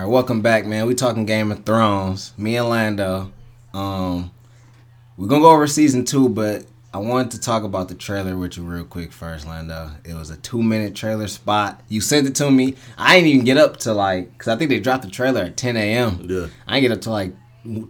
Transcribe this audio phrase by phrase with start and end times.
[0.00, 0.86] right, welcome back, man.
[0.86, 2.32] We talking Game of Thrones.
[2.38, 3.32] Me and Lando.
[3.74, 4.30] Um,
[5.18, 8.56] we're gonna go over season two, but I wanted to talk about the trailer with
[8.56, 9.90] you real quick first, Lando.
[10.04, 11.82] It was a two minute trailer spot.
[11.88, 12.76] You sent it to me.
[12.96, 15.58] I didn't even get up to like, cause I think they dropped the trailer at
[15.58, 16.26] 10 a.m.
[16.26, 16.46] Yeah.
[16.66, 17.34] I didn't get up to like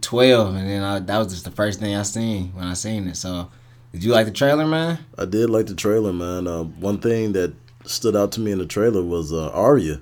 [0.01, 3.07] 12, and then I, that was just the first thing I seen when I seen
[3.07, 3.15] it.
[3.15, 3.49] So,
[3.93, 4.99] did you like the trailer, man?
[5.17, 6.45] I did like the trailer, man.
[6.45, 7.53] Uh, one thing that
[7.85, 10.01] stood out to me in the trailer was uh, Arya.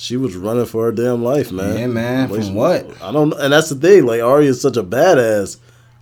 [0.00, 1.76] She was running for her damn life, man.
[1.76, 2.30] Yeah, man.
[2.30, 3.02] Like, From what?
[3.02, 3.36] I don't know.
[3.36, 4.06] And that's the thing.
[4.06, 5.58] Like, Arya is such a badass.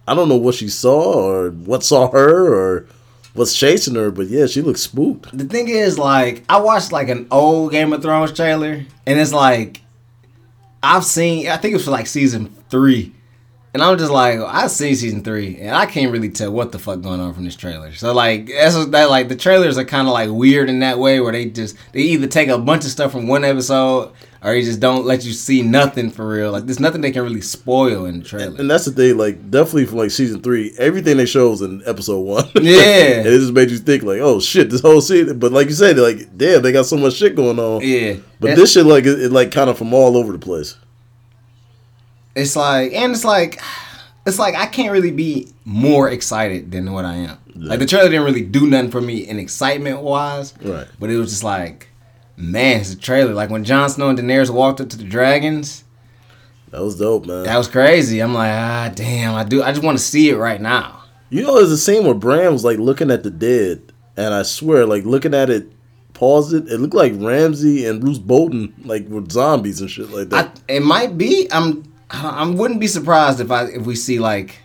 [0.07, 2.87] I don't know what she saw or what saw her or
[3.35, 5.37] what's chasing her, but yeah, she looks spooked.
[5.37, 9.33] The thing is, like, I watched like an old Game of Thrones trailer, and it's
[9.33, 9.81] like
[10.81, 11.49] I've seen.
[11.49, 13.13] I think it was for like season three,
[13.75, 16.79] and I'm just like, I see season three, and I can't really tell what the
[16.79, 17.93] fuck going on from this trailer.
[17.95, 20.99] So like, that's what- that like the trailers are kind of like weird in that
[20.99, 24.53] way, where they just they either take a bunch of stuff from one episode, or
[24.53, 26.53] they just don't let you see nothing for real.
[26.53, 28.57] Like, there's nothing they can really spoil in the trailer.
[28.59, 31.83] And that's the thing, like, definitely from like season three, everything they show was in
[31.87, 32.45] episode one.
[32.63, 33.19] Yeah.
[33.19, 35.39] and it just made you think, like, oh shit, this whole scene.
[35.41, 37.81] But like you said, like, damn, they got so much shit going on.
[37.83, 40.39] Yeah, But And- this shit, like, it, it like kind of from all over the
[40.39, 40.77] place.
[42.39, 43.61] It's like and it's like
[44.27, 47.39] it's like I can't really be more excited than what I am.
[47.55, 50.55] Like the trailer didn't really do nothing for me in excitement wise.
[50.63, 50.87] Right.
[51.01, 51.89] But it was just like,
[52.37, 53.35] man, it's a trailer.
[53.35, 55.83] Like when Jon Snow and Daenerys walked up to the dragons,
[56.71, 57.45] That was dope, man.
[57.45, 58.21] that was crazy.
[58.21, 61.03] I'm like, ah damn, I do I just want to see it right now.
[61.31, 64.43] You know, there's a scene where Bran was like looking at the dead, and I
[64.45, 65.71] swear, like looking at it,
[66.15, 66.69] paused it.
[66.69, 70.61] It looked like Ramsay and Roose Bolton, like were zombies and shit like I, that.
[70.69, 71.49] it might be.
[71.51, 71.85] I'm.
[72.11, 74.61] I wouldn't be surprised if I if we see like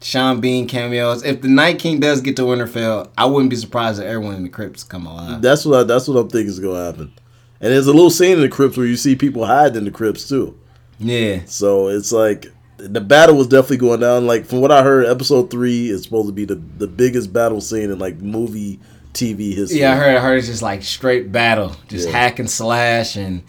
[0.00, 1.24] Sean Bean cameos.
[1.24, 4.42] If the Night King does get to Winterfell, I wouldn't be surprised if everyone in
[4.44, 5.42] the crypts come alive.
[5.42, 7.12] that's what I, that's what I'm thinking is gonna happen.
[7.60, 9.90] And there's a little scene in the crypts where you see people hide in the
[9.90, 10.58] crypts too.
[10.98, 11.40] Yeah.
[11.46, 14.26] So it's like the battle was definitely going down.
[14.26, 17.60] Like from what I heard, episode three is supposed to be the the biggest battle
[17.60, 18.78] scene in like movie
[19.14, 19.80] TV history.
[19.80, 20.16] Yeah, I heard.
[20.16, 22.12] I heard it's just like straight battle, just Yeah.
[22.18, 23.42] hack and slash, and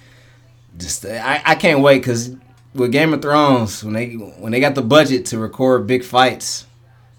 [0.78, 2.36] just I, I can't wait because
[2.76, 6.66] with Game of Thrones when they when they got the budget to record big fights,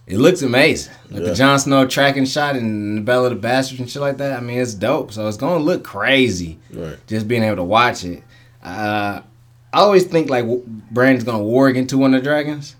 [0.07, 0.93] it looks amazing.
[1.11, 1.29] Like Yeah.
[1.31, 4.37] the Jon Snow tracking shot and the Battle of the Bastards and shit like that.
[4.39, 5.13] I mean, it's dope.
[5.13, 6.59] So it's gonna look crazy.
[6.73, 6.97] Right.
[7.07, 8.23] Just being able to watch it.
[8.63, 9.21] Uh,
[9.73, 10.45] I always think like
[10.91, 12.77] Brandon's gonna warg into one of the dragons.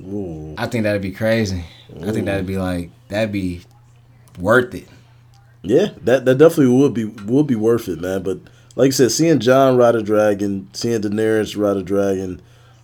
[0.00, 0.54] Ooh.
[0.58, 1.64] I think that'd be crazy.
[2.02, 3.62] I think that'd be like that'd be
[4.38, 4.88] worth it.
[5.62, 8.22] Yeah, that that definitely would be would be worth it, man.
[8.22, 8.38] But
[8.76, 12.40] like I said, seeing Jon ride a dragon, seeing Daenerys ride a dragon,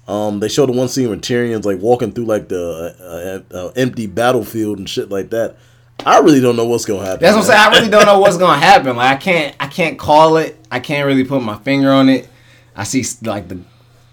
[0.08, 3.56] um, they showed the one scene where Tyrion's like walking through like the uh, uh,
[3.56, 5.56] uh, empty battlefield and shit like that.
[6.04, 7.20] I really don't know what's gonna happen.
[7.20, 7.60] That's what I'm saying.
[7.60, 8.96] I really don't know what's gonna happen.
[8.96, 10.56] Like I can't, I can't call it.
[10.70, 12.28] I can't really put my finger on it.
[12.74, 13.60] I see like the,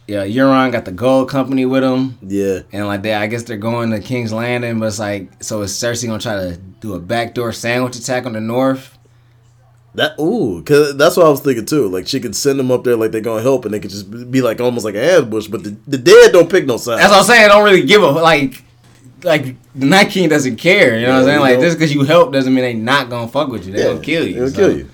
[0.06, 3.58] yeah, Euron got the gold company with him, Yeah, and like that, I guess they're
[3.58, 4.80] going to King's Landing.
[4.80, 8.34] But it's like, so is Cersei gonna try to do a backdoor sandwich attack on
[8.34, 8.99] the North?
[10.00, 11.88] That ooh, cause that's what I was thinking too.
[11.88, 14.32] Like she could send them up there, like they're gonna help, and they could just
[14.32, 15.48] be like almost like an ambush.
[15.48, 17.02] But the, the dead don't pick no sides.
[17.02, 17.46] That's what I'm saying.
[17.46, 18.64] I don't really give a like.
[19.22, 21.40] Like the Night King doesn't care, you know what I'm saying?
[21.42, 21.66] Like know.
[21.66, 23.74] just because you help doesn't mean they not gonna fuck with you.
[23.74, 24.34] They Yeah, gonna kill you.
[24.36, 24.90] They'll So, kill you.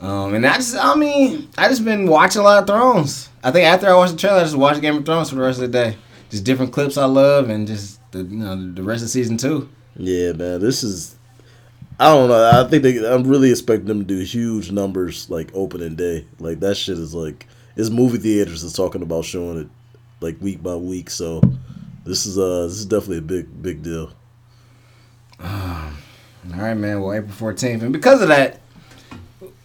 [0.00, 3.30] Um, and I just, I mean, I just been watching a lot of Thrones.
[3.42, 5.40] I think after I watched the trailer, I just watched Game of Thrones for the
[5.42, 5.96] rest of the day.
[6.30, 9.68] Just different clips I love, and just the you know the rest of season two.
[9.96, 11.13] Yeah, man, this is.
[11.98, 12.50] I don't know.
[12.64, 12.98] I think they.
[13.06, 16.26] I'm really expecting them to do huge numbers like opening day.
[16.40, 17.46] Like that shit is like
[17.76, 19.68] it's movie theaters is talking about showing it
[20.20, 21.10] like week by week.
[21.10, 21.40] So
[22.04, 24.10] this is uh this is definitely a big big deal.
[25.40, 25.90] All
[26.60, 27.00] right, man.
[27.00, 28.60] Well, April fourteenth, and because of that,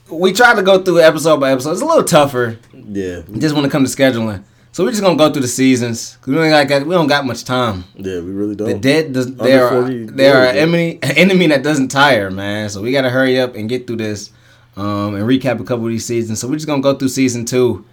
[0.09, 1.72] we tried to go through episode by episode.
[1.72, 4.44] It's a little tougher Yeah, just when it comes to scheduling.
[4.72, 7.25] So we're just gonna go through the seasons because we don't got we don't got
[7.25, 7.84] much time.
[7.96, 8.68] yeah, we really don't.
[8.68, 12.69] The dead, does, they are 40 they are enemy enemy that doesn't tire, man.
[12.69, 14.31] So we gotta hurry up and get through this,
[14.78, 16.40] um, and recap a couple of these seasons.
[16.40, 17.84] So we're just gonna go through season two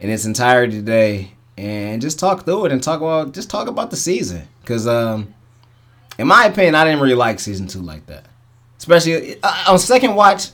[0.00, 3.90] in its entirety today, and just talk through it and talk about just talk about
[3.90, 4.48] the season.
[4.64, 5.34] Cause um,
[6.18, 8.24] in my opinion, I didn't really like season two like that,
[8.78, 10.48] especially uh, on second watch.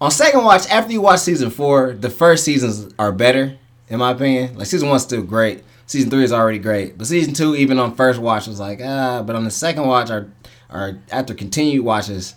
[0.00, 3.56] On second watch, after you watch season four, the first seasons are better,
[3.88, 4.56] in my opinion.
[4.56, 5.62] Like season one's still great.
[5.86, 9.22] Season three is already great, but season two, even on first watch, was like ah.
[9.22, 10.32] But on the second watch, or
[10.72, 12.34] or after continued watches,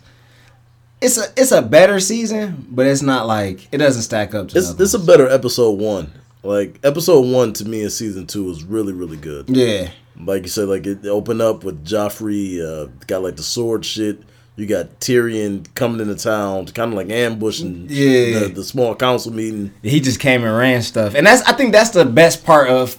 [1.00, 4.58] it's a it's a better season, but it's not like it doesn't stack up to.
[4.58, 6.12] It's it's a better episode one.
[6.42, 9.48] Like episode one to me in season two was really really good.
[9.48, 9.90] yeah.
[10.20, 14.20] Like you said, like it opened up with Joffrey, uh, got like the sword shit.
[14.58, 18.40] You got Tyrion coming into town, kind of like ambushing Yeah.
[18.40, 19.72] the, the small council meeting.
[19.82, 22.98] He just came and ran stuff, and that's I think that's the best part of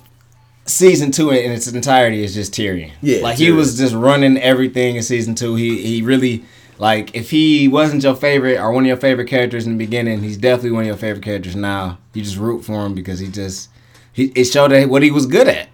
[0.65, 2.91] season two in its entirety is just Tyrion.
[3.01, 5.56] Yeah, like he was just running everything in season two.
[5.56, 6.45] He he really
[6.77, 10.21] like if he wasn't your favorite or one of your favorite characters in the beginning,
[10.23, 11.97] he's definitely one of your favorite characters now.
[12.13, 13.69] You just root for him because he just
[14.13, 15.67] he it showed that what he was good at.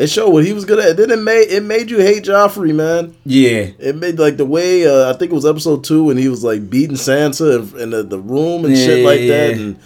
[0.00, 0.96] It showed what he was good at.
[0.96, 3.14] Then it made it made you hate Joffrey, man.
[3.26, 6.28] Yeah, It made like the way uh, I think it was episode two when he
[6.28, 9.62] was like beating Sansa in, in the, the room and shit like yeah, that, yeah.
[9.62, 9.78] and,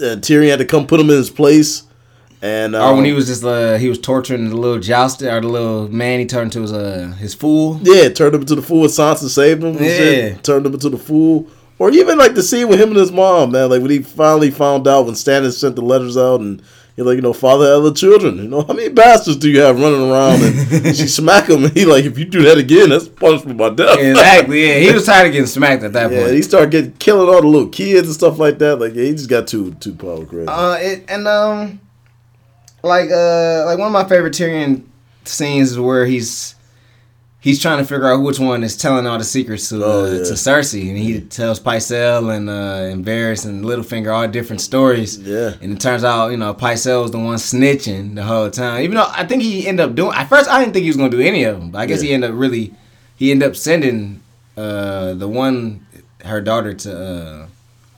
[0.00, 1.82] and Tyrion had to come put him in his place.
[2.40, 5.40] And or when um, he was just uh he was torturing the little jousted or
[5.40, 7.78] the little man he turned into his uh his fool.
[7.82, 8.86] Yeah, turned him into the fool.
[8.86, 9.76] Sansa saved him.
[9.76, 10.40] and shit, Yeah.
[10.40, 11.46] turned him into the fool.
[11.80, 13.68] Or even like the scene with him and his mom, man.
[13.70, 16.62] Like when he finally found out when Stannis sent the letters out and
[16.98, 18.36] he's like, you know, father of other children.
[18.38, 20.42] You know, how many bastards do you have running around?
[20.42, 23.70] And she smack him and he like, if you do that again, that's punishment by
[23.70, 23.98] death.
[23.98, 24.66] exactly.
[24.68, 26.34] Yeah, he was tired of getting smacked at that Yeah, point.
[26.34, 28.76] he started getting killing all the little kids and stuff like that.
[28.76, 30.48] Like, yeah, he just got too too power crazy.
[30.48, 31.80] Uh, it, and um,
[32.82, 34.82] like uh, like one of my favorite Tyrion
[35.24, 36.54] scenes is where he's
[37.40, 40.04] he's trying to figure out which one is telling all the secrets to uh, Oh,
[40.06, 40.18] yeah.
[40.24, 45.18] to Cersei, and he tells Pycelle and uh, and Varys and Littlefinger all different stories.
[45.18, 45.54] Yeah.
[45.60, 48.82] and it turns out you know Pycelle was the one snitching the whole time.
[48.82, 50.96] Even though I think he ended up doing at first, I didn't think he was
[50.96, 52.08] gonna do any of them, but I guess Yeah.
[52.08, 52.74] he ended up really
[53.16, 54.20] he ended up sending
[54.56, 55.86] uh the one
[56.24, 57.46] her daughter to uh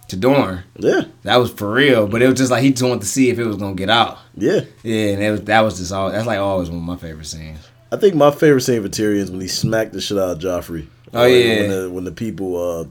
[0.08, 0.64] to Dorne.
[0.76, 3.30] yeah, That was for real, but it was just like he just wanted to see
[3.30, 4.18] if it was gonna get out.
[4.36, 4.62] yeah.
[4.82, 6.10] Yeah, and it was, that was just all.
[6.10, 7.60] That's like always one of my favorite scenes.
[7.92, 10.38] I think my favorite scene for Tyrion is when he smacked the shit out of
[10.38, 10.86] Joffrey.
[11.12, 11.60] Oh, Like, yeah.
[11.60, 12.84] when the, when the people uh,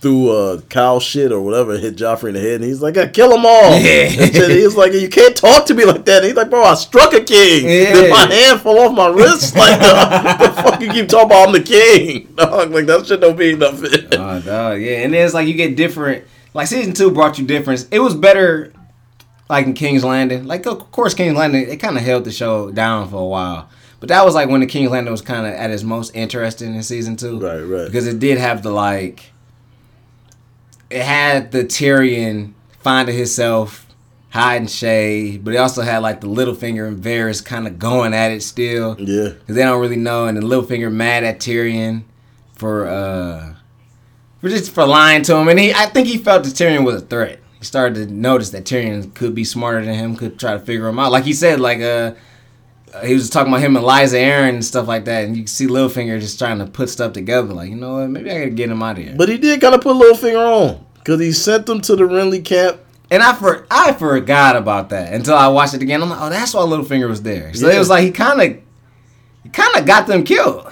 [0.00, 3.08] threw uh, cow shit or whatever hit Joffrey in the head, and he's like, "I
[3.08, 4.04] kill them all." Yeah.
[4.08, 7.12] He's like, "You can't talk to me like that." And he's like, "Bro, I struck
[7.14, 7.64] a king.
[7.64, 7.92] Yeah.
[7.94, 9.56] Then my hand fell off my wrist.
[9.64, 11.48] Like, the, the fuck you keep talking about?
[11.48, 12.70] I'm the king, dog.
[12.70, 14.98] Like that shit don't mean nothing." Oh, dog, yeah.
[15.02, 16.24] And then it's like you get different.
[16.52, 17.88] Like season two brought you difference.
[17.90, 18.72] It was better,
[19.50, 20.46] like in King's Landing.
[20.46, 23.68] Like of course King's Landing, it kind of held the show down for a while.
[24.04, 26.74] But that was like when the King's Landing was kind of at its most interesting
[26.74, 27.40] in season two.
[27.40, 27.86] Right, right.
[27.86, 29.32] Because it did have the like.
[30.90, 33.86] It had the Tyrion finding himself,
[34.28, 38.30] hiding shade, but it also had like the Littlefinger and Varys kind of going at
[38.30, 38.94] it still.
[39.00, 42.02] yeah, Cause they don't really know, and the Littlefinger mad at Tyrion
[42.52, 43.54] for uh
[44.42, 46.96] for just for lying to him, and he I think he felt that Tyrion was
[46.96, 47.40] a threat.
[47.58, 50.88] He started to notice that Tyrion could be smarter than him, could try to figure
[50.88, 51.10] him out.
[51.10, 52.12] Like he said, like uh
[53.04, 55.48] he was talking about him and Lysa Arryn and stuff like that, and you can
[55.48, 57.52] see Littlefinger just trying to put stuff together.
[57.54, 59.14] Like you know what, maybe I gotta get him out of here.
[59.16, 61.96] but he did kind of put a little finger on because he sent them to
[61.96, 62.80] the Renly camp.
[63.10, 66.02] And I for I forgot about that until I watched it again.
[66.02, 67.52] I'm like, oh, that's why Littlefinger was there.
[67.54, 67.76] So Yeah.
[67.76, 68.62] it was like he kind of,
[69.42, 70.66] he kind of got them killed.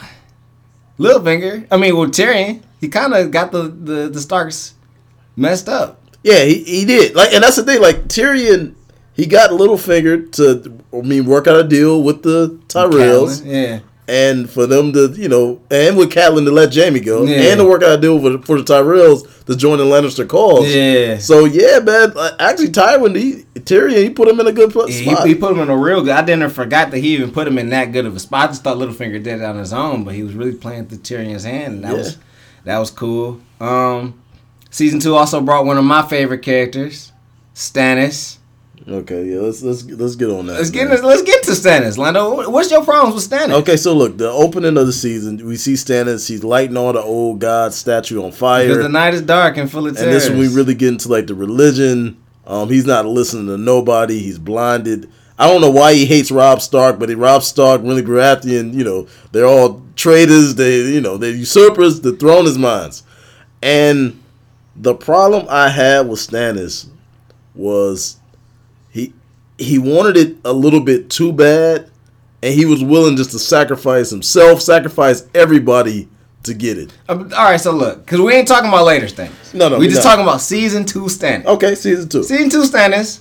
[0.99, 4.75] Littlefinger, I mean, well, Tyrion, he kind of got the, the the Starks
[5.37, 6.01] messed up.
[6.23, 7.15] Yeah, he, he did.
[7.17, 7.81] Like, and that's the thing.
[7.83, 8.75] Like Tyrion,
[9.15, 14.49] he got Littlefinger to, I mean, work out a deal with the Tyrells, yeah, and
[14.51, 17.51] for them to, you know, and with Catelyn to let Jaime go, Yeah.
[17.51, 20.73] and to work out a deal for, for the Tyrells to join the Lannister cause.
[20.75, 21.19] yeah.
[21.19, 22.13] So yeah, man.
[22.17, 25.27] uh, Actually, Tywin, he Tyrion, he put him in a good pl- He, spot.
[25.27, 26.11] he put him in a real good.
[26.13, 28.45] I didn't forgot that he even put him in that good of a spot.
[28.45, 30.99] I just thought Littlefinger did it on his own, but he was really playing through
[30.99, 31.99] Tyrion's hand, and that Yeah.
[31.99, 32.19] was
[32.65, 33.41] that was cool.
[33.61, 34.15] Um,
[34.71, 37.13] season two also brought one of my favorite characters,
[37.55, 38.39] Stannis.
[38.89, 39.41] Okay, yeah.
[39.41, 40.55] Let's let's let's get on that.
[40.55, 41.03] Let's get man.
[41.03, 42.51] let's get to Stannis, Lando.
[42.51, 43.53] What's your problems with Stannis?
[43.61, 46.29] Okay, so look, the opening of the season, we see Stannis.
[46.29, 48.67] He's lighting all the old god statue on fire.
[48.67, 51.09] because the night is dark and full of And this when we really get into
[51.09, 52.19] like the religion.
[52.45, 54.19] Um, he's not listening to nobody.
[54.19, 55.09] He's blinded.
[55.39, 58.85] I don't know why he hates Rob Stark, but he, Rob Stark, really Baratheon, you
[58.85, 60.57] know, they're all traitors.
[60.57, 62.01] They, you know, they're usurpers.
[62.01, 62.91] The throne is mine.
[63.63, 64.23] And
[64.77, 66.89] the problem I had with Stannis
[67.55, 68.17] was
[69.59, 71.91] he wanted it a little bit too bad,
[72.43, 76.09] and he was willing just to sacrifice himself, sacrifice everybody
[76.45, 76.93] to get it.
[77.09, 79.55] Uh, all right, so look, because we ain't talking about later Stannis.
[79.55, 80.11] No, no, we just not.
[80.11, 81.45] talking about season two Stannis.
[81.47, 82.23] Okay, season two.
[82.25, 83.21] Season two Stannis,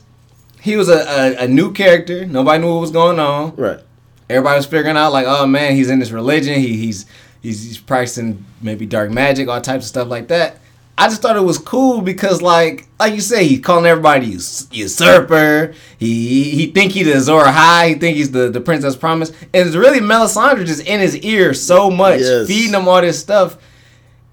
[0.61, 2.25] he was a, a, a new character.
[2.25, 3.55] Nobody knew what was going on.
[3.55, 3.79] Right.
[4.29, 6.59] Everybody was figuring out like, oh man, he's in this religion.
[6.59, 7.05] He, he's
[7.41, 10.57] he's he's practicing maybe dark magic, all types of stuff like that.
[11.03, 14.67] I just thought it was cool because like like you say, he's calling everybody us-
[14.71, 15.73] usurper.
[15.97, 17.89] He he, think he's the Azor Ahai.
[17.89, 19.31] He think he's the the Princess Promise.
[19.53, 22.47] And it's really Melisandre just in his ear so much, Yes.
[22.47, 23.57] feeding him all this stuff,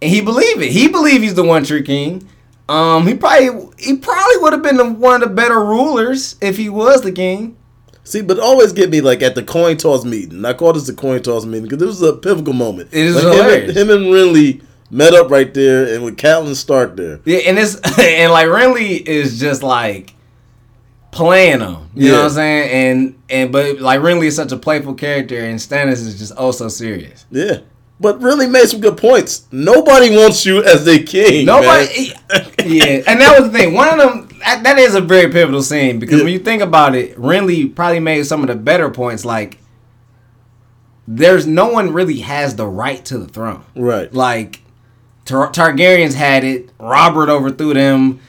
[0.02, 0.70] and he believe it.
[0.70, 2.28] He believe he's the one true king.
[2.68, 6.56] Um, he probably he probably would have been the, one of the better rulers if
[6.58, 7.56] he was the king.
[8.04, 10.44] See, but always get me like at the coin toss meeting.
[10.44, 12.88] I call this the coin toss meeting because this was a pivotal moment.
[12.92, 13.76] It is like him, and, hilarious.
[13.76, 17.20] him and Renly met up right there, and with Catelyn Stark there.
[17.24, 20.14] Yeah, and it's and like Renly is just like
[21.10, 21.90] playing them.
[21.94, 22.12] You Yeah.
[22.12, 22.70] know what I'm saying?
[22.70, 26.50] And and but like Renly is such a playful character, and Stannis is just oh
[26.52, 27.26] so serious.
[27.30, 27.58] Yeah.
[28.00, 29.48] But really made some good points.
[29.50, 31.46] Nobody wants you as their king.
[31.46, 32.12] Nobody,
[32.64, 33.74] yeah, and that was the thing.
[33.74, 36.24] One of them that, that is a very pivotal scene because Yeah.
[36.24, 39.24] when you think about it, Renly probably made some of the better points.
[39.24, 39.58] Like,
[41.08, 43.64] there's no one really has the right to the throne.
[43.74, 44.12] Right.
[44.12, 44.60] Like,
[45.28, 46.70] Tar- Targaryens had it.
[46.80, 48.20] Robert overthrew them.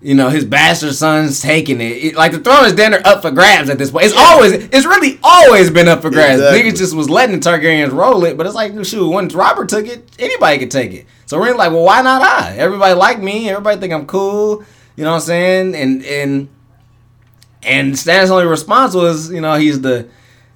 [0.00, 1.92] You know, his bastard son's taking it.
[2.04, 4.06] It- Like the throne is then up for grabs at this point.
[4.06, 6.40] It's always, it's really always been up for grabs.
[6.40, 6.70] Exactly.
[6.70, 9.86] Niggas just was letting the Targaryens roll it, but it's like, shoot, once Robert took
[9.86, 11.06] it, anybody could take it.
[11.26, 12.56] So we're like, well, why not I?
[12.56, 13.48] Everybody like me.
[13.50, 14.62] Everybody think I'm cool.
[14.96, 15.74] You know what I'm saying?
[15.74, 16.48] And and
[17.62, 20.08] and Stannis' only response was, you know, he's the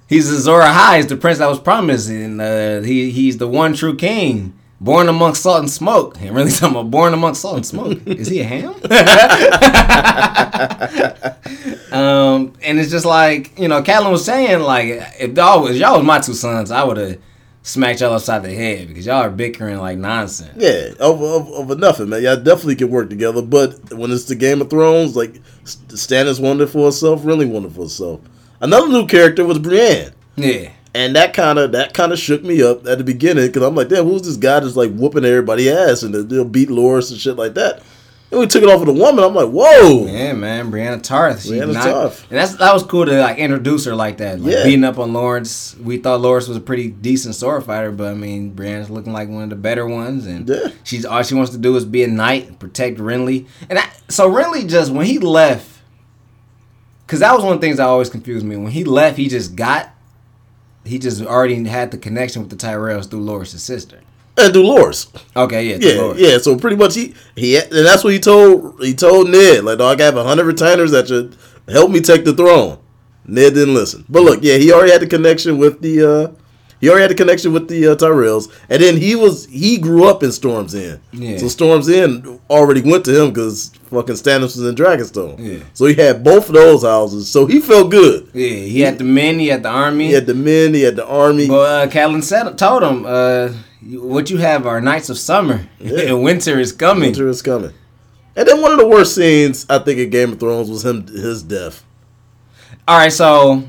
[0.07, 3.47] he's the Azor Ahai, he's the prince that was promised, and uh, he he's the
[3.47, 6.19] one true king, born amongst salt and smoke.
[6.19, 7.99] And really talking about born amongst salt and smoke.
[8.05, 8.73] Is he a ham?
[11.93, 14.87] um, and it's just like you know, Catelyn was saying, like
[15.19, 17.17] if y'all was y'all was my two sons, I would have
[17.63, 20.51] smacked y'all upside the head because y'all are bickering like nonsense.
[20.57, 22.21] Yeah, over, over, over nothing, man.
[22.21, 23.41] Y'all definitely can work together.
[23.41, 27.83] But when it's the Game of Thrones, like Stannis it for herself, really it for
[27.83, 28.19] herself.
[28.59, 30.11] Another new character was Brienne.
[30.35, 30.71] Yeah.
[30.95, 33.73] And that kind of that kind of shook me up at the beginning because I'm
[33.75, 37.19] like, damn, who's this guy that's like whooping everybody ass and they'll beat Loras and
[37.19, 37.81] shit like that.
[38.29, 39.23] And we took it off of the woman.
[39.23, 41.43] I'm like, whoa, Yeah, man, Brianna Tarth.
[41.45, 42.27] Brianna knocked- Tarth.
[42.31, 44.39] and that's that was cool to like introduce her like that.
[44.39, 44.63] Like Yeah.
[44.65, 45.75] beating up on Lawrence.
[45.81, 49.29] We thought Lawrence was a pretty decent sword fighter, but I mean, Brianna's looking like
[49.29, 50.67] one of the better ones, and Yeah.
[50.83, 53.85] she's all she wants to do is be a knight, and protect Renly, and I,
[54.09, 55.69] so Renly just when he left,
[57.05, 58.55] because that was one of the things that always confused me.
[58.57, 59.89] When he left, he just got.
[60.85, 63.99] He just already had the connection with the Tyrells through Loras' sister.
[64.37, 65.07] and Dolores.
[65.35, 66.15] Okay, yeah, Yeah, Loras.
[66.17, 66.37] yeah.
[66.39, 70.01] So pretty much he he and that's what he told he told Ned like, dog,
[70.01, 71.35] I have a hundred retainers that should
[71.67, 72.79] help me take the throne.
[73.25, 76.31] Ned didn't listen, but look, yeah, he already had the connection with the uh
[76.83, 80.03] he already had the connection with the uh, Tyrells, and then he was he grew
[80.03, 80.99] up in Storm's End.
[81.13, 81.37] Yeah.
[81.37, 85.39] So Storm's End already went to him because fucking Stannis was in Dragonstone.
[85.39, 85.63] Yeah.
[85.73, 88.29] So he had both of those houses, so he felt good.
[88.33, 90.07] Yeah, he had the men, he had the army.
[90.07, 91.47] He had the men, he had the army.
[91.47, 93.53] But uh, Catelyn said, told him, uh,
[94.01, 95.99] "What you have are knights of summer, Yeah.
[96.09, 97.71] and winter is coming." Winter is coming.
[98.35, 101.07] And then one of the worst scenes I think in Game of Thrones was him
[101.07, 101.81] his death.
[102.85, 103.63] All right, so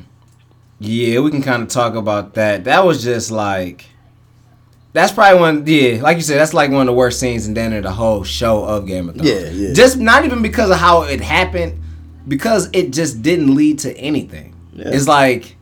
[0.84, 2.64] yeah, we can kind of talk about that.
[2.64, 3.86] That was just like,
[4.92, 5.66] that's probably one.
[5.66, 8.64] Yeah, like you said, that's like one of the worst scenes in the whole show
[8.64, 9.30] of Game of Thrones.
[9.30, 9.72] Yeah, yeah.
[9.72, 11.80] Just not even because of how it happened,
[12.28, 14.54] because it just didn't lead to anything.
[14.72, 14.88] Yeah.
[14.88, 15.56] It's like,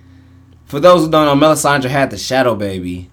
[0.65, 3.11] for those who don't know, Melisandre had the Shadow Baby.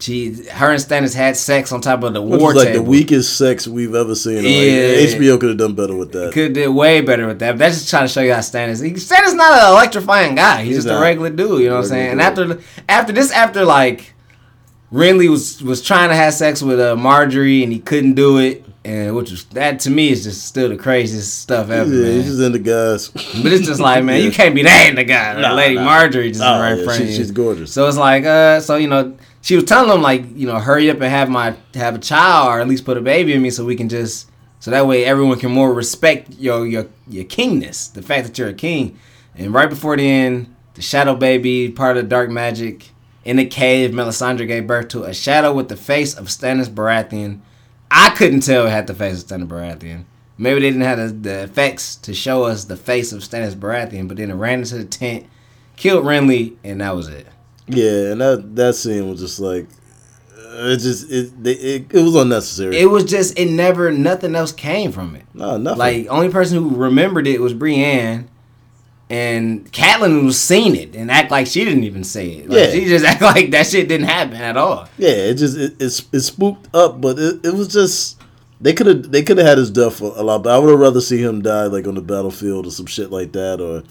[0.00, 2.84] She, her and Stannis had sex on top of the Which war was like table.
[2.84, 4.36] the weakest sex we've ever seen.
[4.36, 6.32] Like, HBO could have done better with that.
[6.32, 7.52] Could did way better with that.
[7.52, 8.82] But that's just trying to show you how Stannis.
[8.82, 10.58] He, Stannis is not an electrifying guy.
[10.62, 10.98] He's, He's just not.
[10.98, 11.60] a regular dude.
[11.60, 12.10] You know what I'm saying?
[12.12, 14.14] And after after this, after like
[14.92, 18.64] Renly was was trying to have sex with uh, Margaery and he couldn't do it,
[18.84, 22.12] and which was that to me is just still the craziest stuff ever, yeah, man.
[22.14, 23.08] he's just into guys.
[23.08, 25.40] But it's just like, man, you can't be that in the guy.
[25.40, 25.86] Nah, Lady nah.
[25.86, 27.72] Margaery just Oh, right yeah, front she- she's gorgeous.
[27.72, 30.90] So it's like, uh, so you know, she was telling him like, you know, hurry
[30.90, 33.50] up and have my have a child or at least put a baby in me
[33.50, 37.92] so we can just so that way everyone can more respect your your your kingness,
[37.92, 38.98] the fact that you're a king.
[39.34, 42.90] And right before the end, the shadow baby, part of the dark magic,
[43.24, 47.40] in the cave, Melisandre gave birth to a shadow with the face of Stannis Baratheon.
[47.90, 50.04] I couldn't tell it had the face of Stannis Baratheon.
[50.38, 54.08] Maybe they didn't have the, the effects to show us the face of Stannis Baratheon,
[54.08, 55.26] but then it ran into the tent,
[55.76, 57.26] killed Renly, and that was it.
[57.68, 59.66] Yeah, and that that scene was just like
[60.52, 62.78] it just it it, it was unnecessary.
[62.78, 65.24] It was just it never nothing else came from it.
[65.34, 65.78] no, nothing.
[65.78, 68.28] Like only person who remembered it was Brienne,
[69.08, 72.48] and Catelyn was seen it and act like she didn't even say it.
[72.50, 72.70] Like, Yeah.
[72.72, 74.88] she just act like that shit didn't happen at all.
[74.98, 78.20] yeah, it just it, it, it spooked up, but it, it was just
[78.60, 80.42] they could have they could have had his death a lot.
[80.42, 83.10] But I would have rather see him die like on the battlefield or some shit
[83.10, 83.82] like that, or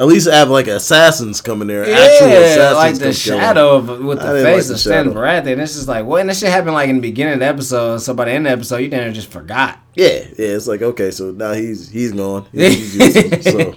[0.00, 1.82] at least have like assassins coming in there.
[1.84, 3.40] actual Yeah, assassins like the come kill him.
[3.40, 5.14] shadow of with the face like of Stan shadow.
[5.14, 5.58] Baratheon.
[5.58, 6.20] It's just like, what?
[6.20, 7.98] And that shit happened like in the beginning of the episode.
[7.98, 9.78] So by the end of the episode, you didn't just forgot.
[9.94, 10.24] Yeah, yeah.
[10.38, 12.46] It's like okay, so now he's he's gone.
[12.52, 13.44] He's useless.
[13.44, 13.74] so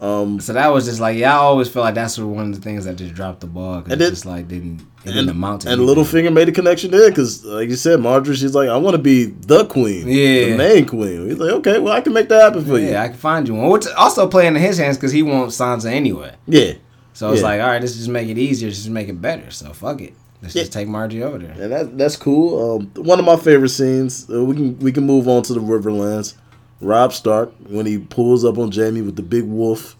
[0.00, 2.60] um, So that was just like, yeah, I always feel like that's one of the
[2.60, 3.82] things that just dropped the ball.
[3.82, 5.80] Cause And it just like didn't it didn't and, amount to and.
[5.82, 9.02] Littlefinger made a connection there because, like you said, Margaery, she's like, I want to
[9.02, 10.50] be the queen, Yeah.
[10.50, 11.28] the main queen.
[11.28, 12.88] He's like, okay, well, I can make that happen for you.
[12.90, 13.70] Yeah, I can find you one.
[13.70, 16.34] Which also playing in his hands because he wants Sansa anyway.
[16.46, 16.72] Yeah,
[17.12, 17.46] So it's Yeah.
[17.48, 19.50] like, all right, let's just make it easier, just make it better.
[19.50, 20.12] So fuck it.
[20.42, 20.62] let's Yeah.
[20.62, 21.52] just take Margie over there.
[21.58, 22.76] And that that's cool.
[22.76, 24.26] Um, one of my favorite scenes.
[24.30, 26.34] Uh, we can we can move on to the Riverlands.
[26.80, 29.96] Robb Stark when he pulls up on Jaime with the big wolf,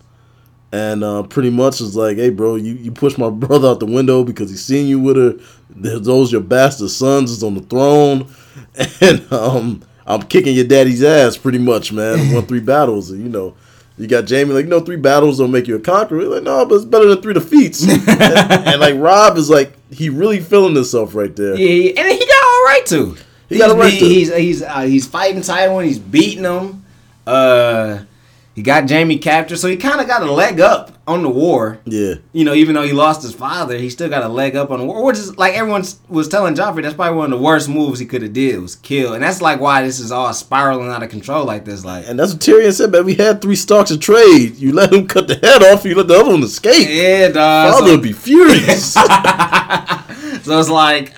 [0.73, 3.87] and uh, pretty much is like, "Hey, bro, you, you pushed my brother out the
[3.87, 5.35] window because he seen you with her.
[5.71, 8.28] Those your bastard sons is on the throne,
[9.00, 12.33] and um, I'm kicking your daddy's ass pretty much, man.
[12.33, 13.54] Won three battles, and you know."
[13.99, 16.21] You got Jaime like, no, three battles don't make you a conqueror.
[16.21, 17.83] He's like, no, but it's better than three defeats.
[17.83, 21.54] and, and like Robb is like, he really feeling himself right there.
[21.54, 23.16] Yeah, and he got all right to.
[23.48, 24.04] He he's, to.
[24.08, 25.84] He's he's uh, he's fighting Tywin.
[25.84, 26.84] He's beating him.
[27.26, 28.00] Uh,
[28.54, 31.78] he got Jaime captured, so he kind of got a leg up on the war.
[31.84, 32.14] Yeah.
[32.32, 34.78] You know, even though he lost his father, he still got a leg up on
[34.78, 35.04] the war.
[35.04, 38.06] Which is like everyone was telling Joffrey, that's probably one of the worst moves he
[38.06, 41.10] could have did was kill, and that's like why this is all spiraling out of
[41.10, 41.84] control like this.
[41.84, 43.04] Like, And that's what Tyrion said, man.
[43.04, 44.56] We had three Starks of trade.
[44.56, 46.88] You let him cut the head off, you let the other one escape.
[46.88, 47.72] yeah, dog.
[47.74, 48.96] Father so- would be furious.
[50.42, 51.12] So it's like,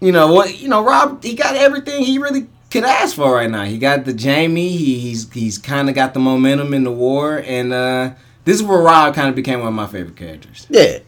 [0.00, 0.60] you know what?
[0.60, 3.64] You know, Robb, he got everything he really could ask for right now.
[3.64, 4.68] He got the Jaime.
[4.68, 8.10] He, he's he's kind of got the momentum in the war, and uh,
[8.44, 10.66] this is where Robb kind of became one of my favorite characters.
[10.70, 10.98] yeah.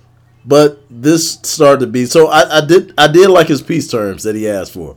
[0.42, 4.22] But this started to be so I, I did I did like his peace terms
[4.22, 4.96] that he asked for.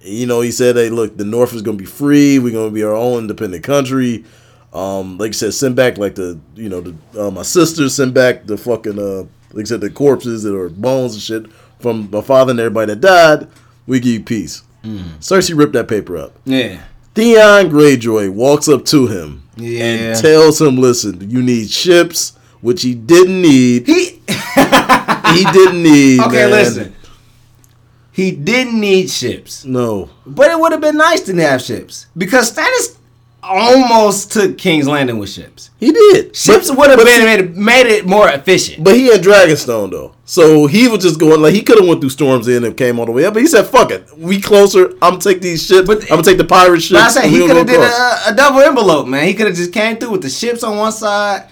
[0.00, 2.82] You know, he said, Hey, look, the North is gonna be free, we're gonna be
[2.82, 4.24] our own independent country.
[4.72, 8.14] Um, like I said, send back like the you know, the uh, my sisters send
[8.14, 11.46] back the fucking uh like I said, the corpses that are bones and shit
[11.80, 13.48] from my father and everybody that died,
[13.86, 14.62] we give you peace.
[14.84, 15.18] Mm.
[15.20, 16.32] Cersei ripped that paper up.
[16.44, 16.80] Yeah,
[17.14, 19.84] Theon Greyjoy walks up to him Yeah.
[19.84, 23.86] and tells him, "Listen, you need ships, which he didn't need.
[23.86, 24.20] he.
[25.34, 26.20] He didn't need.
[26.20, 26.50] okay, man.
[26.50, 26.94] listen.
[28.12, 32.50] He didn't need ships, No, but it would have been nice to have ships because
[32.52, 32.96] Stannis
[33.48, 35.70] almost took King's Landing with ships.
[35.80, 36.36] he did.
[36.36, 38.84] Ships would have been made it, made it more efficient.
[38.84, 42.00] But he had Dragonstone though, so he was just going like he could have went
[42.00, 43.34] through Storm's End and came all the way up.
[43.34, 44.90] But he said, "Fuck it, we closer.
[45.02, 45.86] I'm gonna take these ships.
[45.86, 47.00] But- I'm gonna take the pirate ships.
[47.00, 49.26] I say and he could have did a, a double envelope, man.
[49.26, 51.48] He could have just came through with the ships on one side,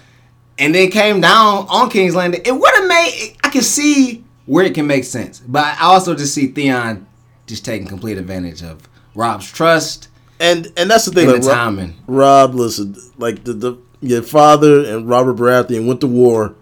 [0.58, 2.42] and then came down on King's Landing.
[2.44, 3.36] It would have made.
[3.42, 7.06] I can see where it can make sense, but I also just see Theon
[7.46, 10.08] just taking complete advantage of Robb's trust
[10.40, 11.24] And and that's the thing.
[11.28, 11.94] and Like, the Robb, timing.
[12.06, 16.54] Robb, listen, like the, the your father and Robert Baratheon went to war,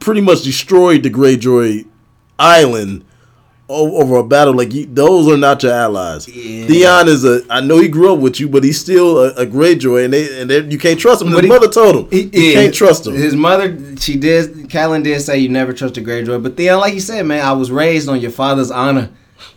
[0.00, 1.86] pretty much destroyed the Greyjoy
[2.38, 3.04] Island
[3.68, 4.54] over a battle.
[4.54, 6.26] Like you, those are not your allies.
[6.28, 6.66] Yeah.
[6.66, 7.42] Theon is a.
[7.50, 10.40] I know he grew up with you, but he's still a, a Greyjoy, and they
[10.40, 11.28] and they, you can't trust him.
[11.32, 13.14] But His he- mother told him He- you yeah, can't trust him.
[13.14, 14.68] His mother, she did.
[14.70, 17.52] Catelyn did say you never trust a Greyjoy, but Theon, like you said, man, I
[17.52, 19.10] was raised on your father's honor.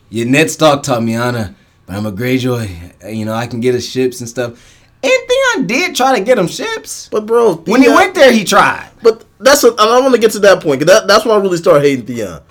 [0.10, 1.56] Your Ned Stark taught me honor,
[1.86, 3.14] but I'm a Greyjoy.
[3.16, 4.82] You know, I can get us ships and stuff.
[5.04, 7.10] And Theon did try to get him ships.
[7.12, 8.90] but bro, When he went there, he tried.
[9.04, 10.80] But that's what I want to get to that point.
[10.82, 12.42] 'cause that, that's when I really start hating Theon.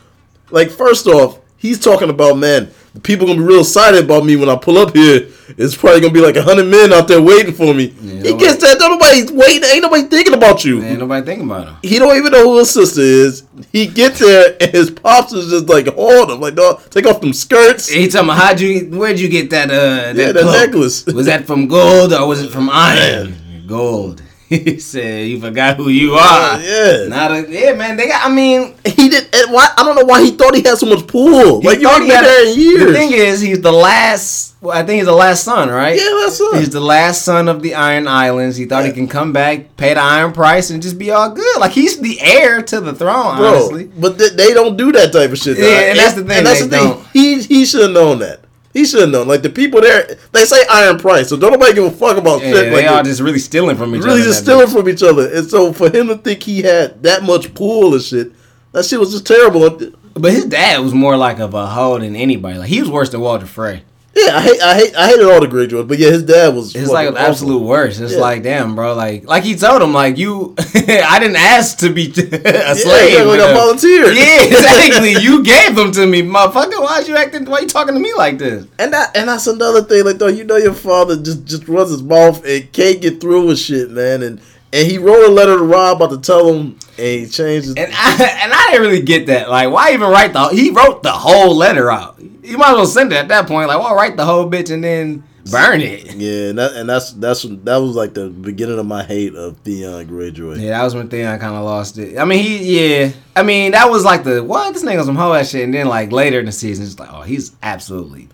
[0.51, 4.37] Like first off, he's talking about man, the people gonna be real excited about me
[4.37, 5.26] when I pull up here.
[5.59, 7.88] It's probably gonna be like a hundred men out there waiting for me.
[7.88, 8.78] he nobody- gets that.
[8.78, 9.68] Nobody's waiting.
[9.70, 10.80] Ain't nobody thinking about you.
[10.80, 11.76] Man, nobody thinking about him.
[11.83, 13.42] He don't even know who his sister is.
[13.72, 17.20] He gets there and his pops is just like hold him, like dog, take off
[17.20, 17.88] them skirts.
[17.88, 21.04] He talking about how'd you, where'd you get that, uh, that, Yeah, that necklace.
[21.07, 23.35] Was that from gold or was it from iron?
[23.66, 24.22] Gold.
[24.48, 26.61] he said, you forgot who you are.
[26.61, 27.07] yeah.
[27.09, 27.96] Not a, yeah, man.
[27.96, 28.26] They got.
[28.28, 29.35] I mean, He did.
[29.35, 29.72] And why?
[29.76, 31.61] I don't know why he thought he had so much pull.
[31.62, 32.87] He Like you ain't been there in years.
[32.87, 34.54] The thing is, he's the last.
[34.61, 35.94] Well, I think he's the last son, right?
[35.94, 36.57] yeah, that's it.
[36.59, 38.57] He's the last son of the Iron Islands.
[38.57, 41.61] He thought he can come back, pay the Iron price, and just be all good.
[41.61, 43.85] Like he's the heir to the throne, Bro, honestly.
[43.87, 45.59] but th- they don't do that type of shit.
[45.59, 45.83] Yeah, dog.
[45.90, 46.88] and that's the thing, And that's the thing.
[46.90, 47.07] don't.
[47.12, 48.43] He he should have known that.
[48.74, 49.26] He should have known.
[49.28, 52.42] Like the people there, they say iron price, so don't nobody give a fuck about
[52.42, 52.70] Yeah, shit.
[52.72, 54.16] they Like it- just really stealing from each really other.
[54.20, 55.32] Really just stealing from each other.
[55.32, 58.32] And so for him to think he had that much pull and shit,
[58.72, 59.78] that shit was just terrible.
[60.14, 62.58] But his dad was more like of a hoe than anybody.
[62.58, 63.84] Like he was worse than Walder Frey.
[64.16, 66.74] Yeah, I hate, I hate, I hated all the Greyjoys, but yeah, his dad was.
[66.77, 68.00] It's like an absolute worst.
[68.00, 68.20] It's Yeah.
[68.20, 68.94] like damn, bro.
[68.94, 73.12] Like like he told him, like you, I didn't ask to be a slave.
[73.12, 74.14] Yeah, like I volunteered.
[74.16, 75.14] Yeah, exactly.
[75.20, 76.81] you gave them to me, motherfucker.
[76.81, 77.44] Why'd you acting?
[77.44, 78.66] Why you talking to me like this?
[78.79, 80.05] And that and that's another thing.
[80.05, 83.46] Like though, you know your father just just runs his mouth and can't get through
[83.48, 84.22] with shit, man.
[84.22, 84.40] And
[84.72, 87.79] and he wrote a letter to Robb about to tell him, and he changed it.
[87.79, 89.50] And I and I didn't really get that.
[89.50, 90.48] Like, why even write the?
[90.48, 92.20] He wrote the whole letter out.
[92.44, 93.68] You might as well send it at that point.
[93.68, 96.14] Like, why write the whole bitch and then burn it?
[96.14, 99.57] Yeah, and, that, and that's that's that was like the beginning of my hate of
[99.59, 100.61] Theon Greyjoy.
[100.61, 102.18] Yeah, that was when Theon kind of lost it.
[102.18, 103.12] I mean, he yeah.
[103.35, 105.87] I mean, that was like the what this nigga some hoe ass shit, and then
[105.87, 108.28] like later in the season, it's like, oh, he's absolutely,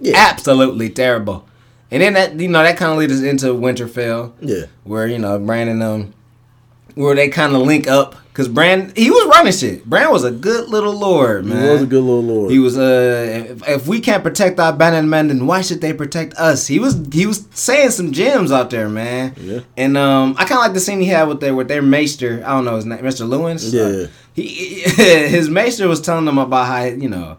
[0.00, 1.46] Yeah, absolutely terrible.
[1.90, 4.32] And then that you know that kind of leads us into Winterfell.
[4.40, 6.14] yeah, where you know Brandon um
[6.94, 9.84] where they kind of link up because Bran, he was running shit.
[9.84, 11.64] Bran was a good little lord, man.
[11.64, 12.50] He was a good little lord.
[12.50, 15.92] He was uh if, if we can't protect our abandoned men, then why should they
[15.92, 16.66] protect us?
[16.66, 19.34] He was he was saying some gems out there, man.
[19.36, 19.60] Yeah.
[19.76, 22.42] And um I kind of like the scene he had with their with their maester.
[22.46, 23.58] I don't know his name, Maester Luwin.
[23.70, 24.04] Yeah.
[24.04, 27.36] Uh, he his maester was telling them about how you know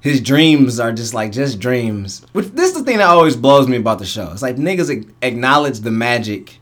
[0.00, 2.26] his dreams are just like just dreams.
[2.32, 4.32] Which this is the thing that always blows me about the show.
[4.32, 6.59] It's like niggas acknowledge the magic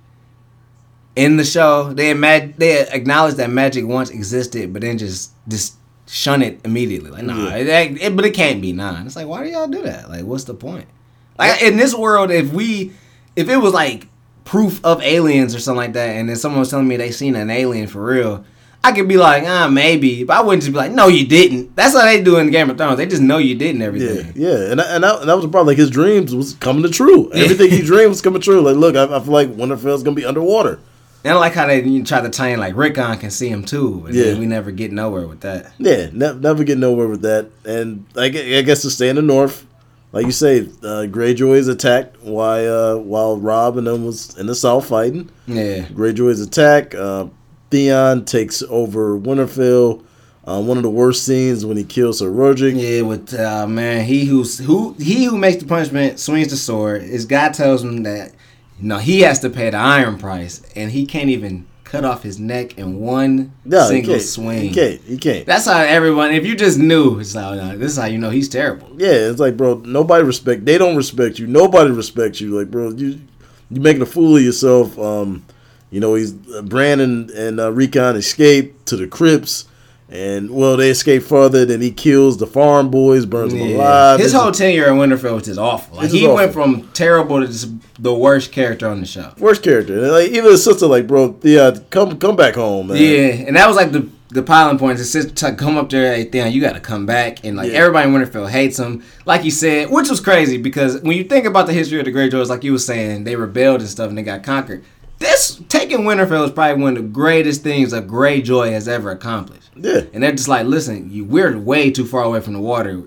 [1.18, 1.92] in the show.
[1.92, 5.74] They imagine they acknowledge that magic once existed, but then just just
[6.06, 7.10] shun it immediately.
[7.10, 9.02] Like nah, it, it- but it can't be nah.
[9.04, 10.08] It's like why do y'all do that?
[10.08, 10.86] Like what's the point?
[11.38, 12.92] Like in this world, if we
[13.36, 14.06] if it was like
[14.44, 17.36] proof of aliens or something like that, and then someone was telling me they seen
[17.36, 18.44] an alien for real.
[18.82, 21.74] I could be like, ah, maybe, but I wouldn't just be like, no, you didn't.
[21.74, 22.96] That's how they do in Game of Thrones.
[22.96, 24.32] They just know you didn't everything.
[24.36, 25.66] yeah, and that, and, that, and that was the problem.
[25.66, 27.28] Like his dreams was coming to true.
[27.34, 28.60] Everything he dreamed was coming true.
[28.60, 30.78] Like, look, I, I feel like Winterfell's gonna be underwater.
[31.24, 33.64] And I like how they you try to tie in like Rickon can see him
[33.64, 34.38] too, but Yeah.
[34.38, 35.72] we never get nowhere with that.
[35.78, 37.50] Yeah, ne- never get nowhere with that.
[37.64, 39.66] And I, gue- I guess to stay in the north,
[40.12, 44.46] like you say, uh, Greyjoy is attacked while uh, while Robb and them was in
[44.46, 45.28] the south fighting.
[45.46, 45.86] Yeah.
[45.86, 46.94] Greyjoy's attack.
[46.94, 47.26] Uh,
[47.70, 50.02] Theon takes over Winterfell.
[50.46, 52.72] Uh, one of the worst scenes when he kills Ser Rodrik.
[52.80, 57.02] Yeah, with uh, man, he who's who he who makes the punishment swings the sword.
[57.02, 58.32] His guy tells him that
[58.86, 62.38] know he has to pay the iron price, and he can't even cut off his
[62.38, 64.22] neck in one No, he single can't.
[64.22, 64.60] swing.
[64.60, 65.00] He can't.
[65.00, 65.46] He can't.
[65.46, 66.32] That's how everyone.
[66.32, 68.88] If you just knew, it's like no, this is how you know he's terrible.
[68.96, 70.64] Yeah, it's like, bro, nobody respect.
[70.64, 71.46] They don't respect you.
[71.46, 72.50] Nobody respects you.
[72.58, 73.20] Like, bro, you
[73.70, 74.98] you making a fool of yourself.
[74.98, 75.44] Um,
[75.90, 79.64] you know, he's uh, Brandon and uh, Rickon escape to the crypts,
[80.10, 81.64] and well, they escape further.
[81.64, 84.18] Then he kills the farm boys, burns them alive.
[84.20, 85.96] His It's whole tenure in Winterfell was just awful.
[85.98, 87.68] Like he went from terrible to just
[88.02, 89.32] the worst character on the show.
[89.38, 89.98] worst character.
[90.02, 92.96] And like even his sister, like, bro, yeah, uh, come come back home, man.
[92.96, 94.98] Yeah, and that was like the the piling points.
[95.00, 97.78] His sister to come up there, hey, you got to come back, and like Yeah.
[97.78, 101.46] everybody in Winterfell hates him, like you said, which was crazy because when you think
[101.46, 104.18] about the history of the Greyjoys, like you were saying, they rebelled and stuff, and
[104.18, 104.84] they got conquered.
[105.18, 109.70] This taking Winterfell is probably one of the greatest things a Greyjoy has ever accomplished.
[109.76, 113.02] yeah, And they're just like, listen, you we're way too far away from the water.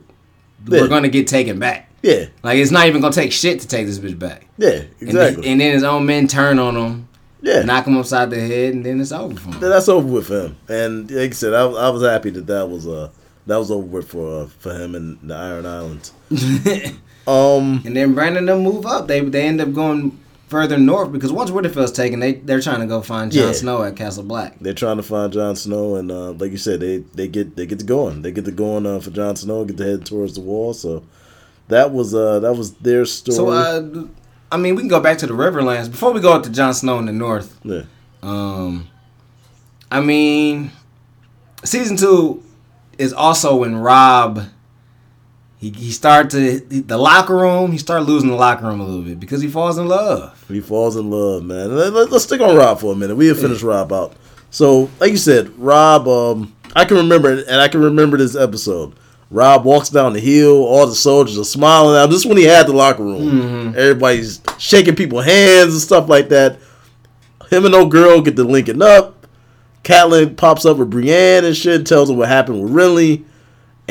[0.67, 0.82] Yeah.
[0.82, 1.89] We're gonna get taken back.
[2.04, 4.45] yeah, Like it's not even gonna take shit to take this bitch back.
[4.58, 4.69] yeah,
[5.00, 5.43] And, exactly.
[5.43, 7.08] then, and then his own men turn on him,
[7.41, 9.60] yeah, knock him upside the head, and then it's over for him.
[9.60, 10.58] That's over with him.
[10.67, 13.10] And like I said, I, I was happy that that was uh
[13.47, 16.12] that was over with for uh, for him and the Iron Islands.
[17.28, 19.08] Um, And then Brandon them move up.
[19.08, 20.17] They they end up going
[20.51, 23.51] further north because once Winterfell's taken, they they're trying to go find Jon Yeah.
[23.53, 24.59] Snow at Castle Black.
[24.61, 27.65] they're trying to find Jon Snow, and uh, like you said, they they get they
[27.65, 28.21] get to going.
[28.21, 30.73] They get to going uh, for Jon Snow, get to head towards the wall.
[30.73, 31.03] So
[31.69, 33.35] that was uh that was their story.
[33.35, 34.05] So uh,
[34.51, 36.73] I mean, we can go back to the Riverlands before we go up to Jon
[36.73, 37.57] Snow in the north.
[37.63, 37.83] yeah,
[38.21, 38.87] Um,
[39.89, 40.71] I mean,
[41.63, 42.43] season two
[42.97, 44.43] is also when Robb.
[45.62, 46.32] He, he started
[46.69, 47.71] to the locker room.
[47.71, 50.43] He started losing the locker room a little bit because he falls in love.
[50.47, 51.76] he falls in love, man.
[51.76, 53.15] Let, us stick on Robb for a minute.
[53.15, 54.13] We'll finish Robb out.
[54.50, 58.95] So, like you said, Robb, um, I can remember and I can remember this episode.
[59.30, 60.65] Robb walks down the hill.
[60.65, 61.93] All the soldiers are smiling.
[61.93, 63.76] Now, this is when he had the locker room.
[63.78, 66.58] Everybody's shaking people's hands and stuff like that.
[67.52, 69.28] Him and old girl get to linking up.
[69.84, 73.26] Catelyn pops up with Brienne and shit, tells him what happened with Renly.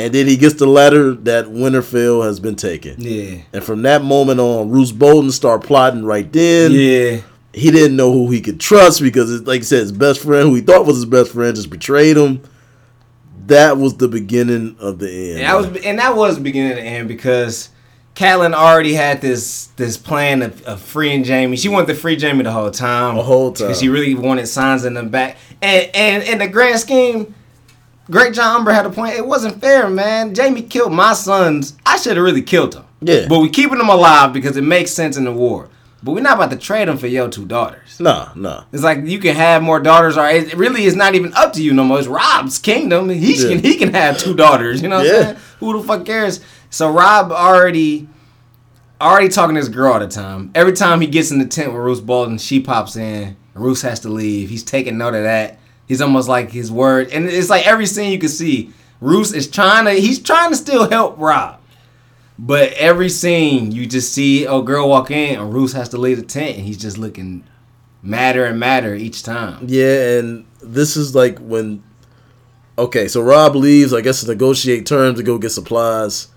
[0.01, 2.97] And then he gets the letter that Winterfell has been taken.
[2.99, 6.73] Yeah, And from that moment on, Roose Bolton start plotting right then.
[6.73, 7.21] yeah.
[7.53, 10.49] He didn't know who he could trust because, it, like I said, his best friend,
[10.49, 12.43] who he thought was his best friend, just betrayed him.
[13.47, 15.39] That was the beginning of the end.
[15.41, 17.71] And that was and that was the beginning of the end because
[18.15, 21.57] Catelyn already had this this plan of, of freeing Jaime.
[21.57, 23.17] She wanted to free Jaime the whole time.
[23.17, 23.67] The whole time.
[23.69, 25.37] Because she really wanted signs in the back.
[25.61, 27.35] And and in the grand scheme,
[28.11, 29.14] Greatjon Umber had a point.
[29.14, 30.35] It wasn't fair, man.
[30.35, 31.77] Jaime killed my sons.
[31.87, 32.85] I should have really killed them.
[33.01, 33.27] Yeah.
[33.29, 35.68] But we keeping them alive because it makes sense in the war.
[36.03, 38.01] But we're not about to trade them for your two daughters.
[38.01, 38.64] Nah, nah.
[38.73, 41.62] It's like you can have more daughters, or it really is not even up to
[41.62, 41.99] you no more.
[41.99, 43.11] It's Robb's kingdom.
[43.11, 43.49] He Yeah.
[43.51, 44.81] can he can have two daughters.
[44.83, 45.12] You know what Yeah.
[45.16, 45.37] I'm saying?
[45.61, 46.40] Who the fuck cares?
[46.70, 48.09] So Robb already
[49.01, 50.51] already talking to this girl all the time.
[50.55, 53.37] Every time he gets in the tent with Roose Bolton, she pops in.
[53.55, 54.49] Roose has to leave.
[54.51, 55.59] He's taking note of that.
[55.90, 58.72] He's almost like his word, and it's like every scene you can see.
[59.00, 59.90] Roose is trying to.
[59.90, 61.59] He's trying to still help Robb.
[62.38, 66.18] But every scene you just see a girl walk in and Roose has to leave
[66.18, 67.42] the tent and he's just looking
[68.05, 69.66] madder and madder each time.
[69.66, 71.83] Yeah, and this is like when.
[72.79, 76.29] Okay, so Robb leaves, I guess, to negotiate terms to go get supplies.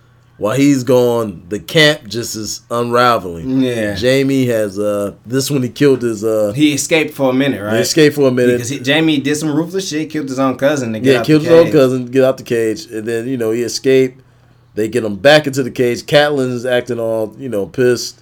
[0.43, 3.61] While he's gone, the camp just is unraveling.
[3.61, 3.95] Yeah.
[3.95, 7.75] Jaime has uh this one he killed his uh He escaped for a minute, right?
[7.75, 8.55] he escaped for a minute.
[8.57, 11.25] Because he, Jaime did some ruthless shit, killed his own cousin to get yeah, out
[11.25, 14.21] killed the his own cousin, get out the cage, and then you know he escaped.
[14.75, 16.03] They get him back into the cage.
[16.03, 18.21] Catelyn is acting all you know pissed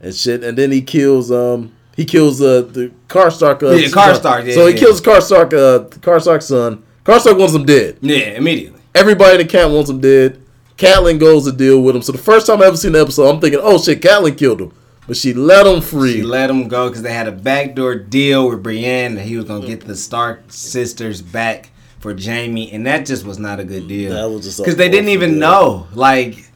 [0.00, 3.62] and shit, and then he kills um he kills uh the Karstark.
[3.62, 4.80] Uh, Yeah, Karstark, yeah, so he yeah.
[4.80, 5.52] kills Karstark.
[5.52, 6.82] Uh, Karstark's son.
[7.04, 7.98] Karstark wants him dead.
[8.00, 8.80] Yeah, immediately.
[8.92, 10.39] Everybody in the camp wants him dead.
[10.80, 12.02] Catelyn goes to deal with him.
[12.02, 14.62] So the first time I ever seen the episode, I'm thinking, oh shit, Catelyn killed
[14.62, 14.72] him,
[15.06, 16.14] but she let him free.
[16.14, 19.44] He let him go because they had a backdoor deal with Brienne that he was
[19.44, 23.86] gonna get the Stark sisters back for Jaime, and that just was not a good
[23.88, 24.12] deal.
[24.14, 25.40] That was just because they didn't even deal.
[25.40, 25.86] know.
[25.92, 26.50] Like,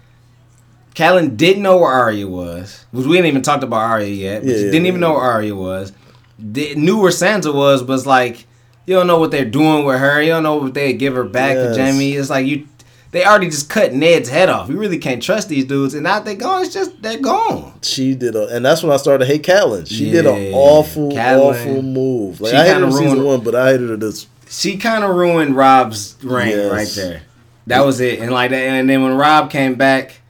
[0.94, 4.40] Catelyn didn't know where Arya was, which we hadn't even talked about Arya yet.
[4.42, 5.08] But Yeah, she didn't even yeah.
[5.08, 5.92] know where Arya was.
[6.38, 8.46] They knew where Sansa was, but it's like
[8.86, 10.22] you don't know what they're doing with her.
[10.22, 11.76] You don't know what they give her back Yes.
[11.76, 12.12] for Jaime.
[12.14, 12.68] It's like you.
[13.14, 14.68] They already just cut Ned's head off.
[14.68, 16.64] You really can't trust these dudes, and now they gone.
[16.64, 17.78] It's just they're gone.
[17.80, 19.86] She did, a, and that's when I started to hate Catelyn.
[19.86, 21.38] She did an awful, Catelyn.
[21.60, 22.40] awful move.
[22.40, 24.26] Like She I hated her kinda season ruined- one, but I hated her this.
[24.50, 26.72] she kind of ruined Robb's reign Yes.
[26.72, 27.22] right there.
[27.68, 30.20] That was it, and like that, and then when Robb came back,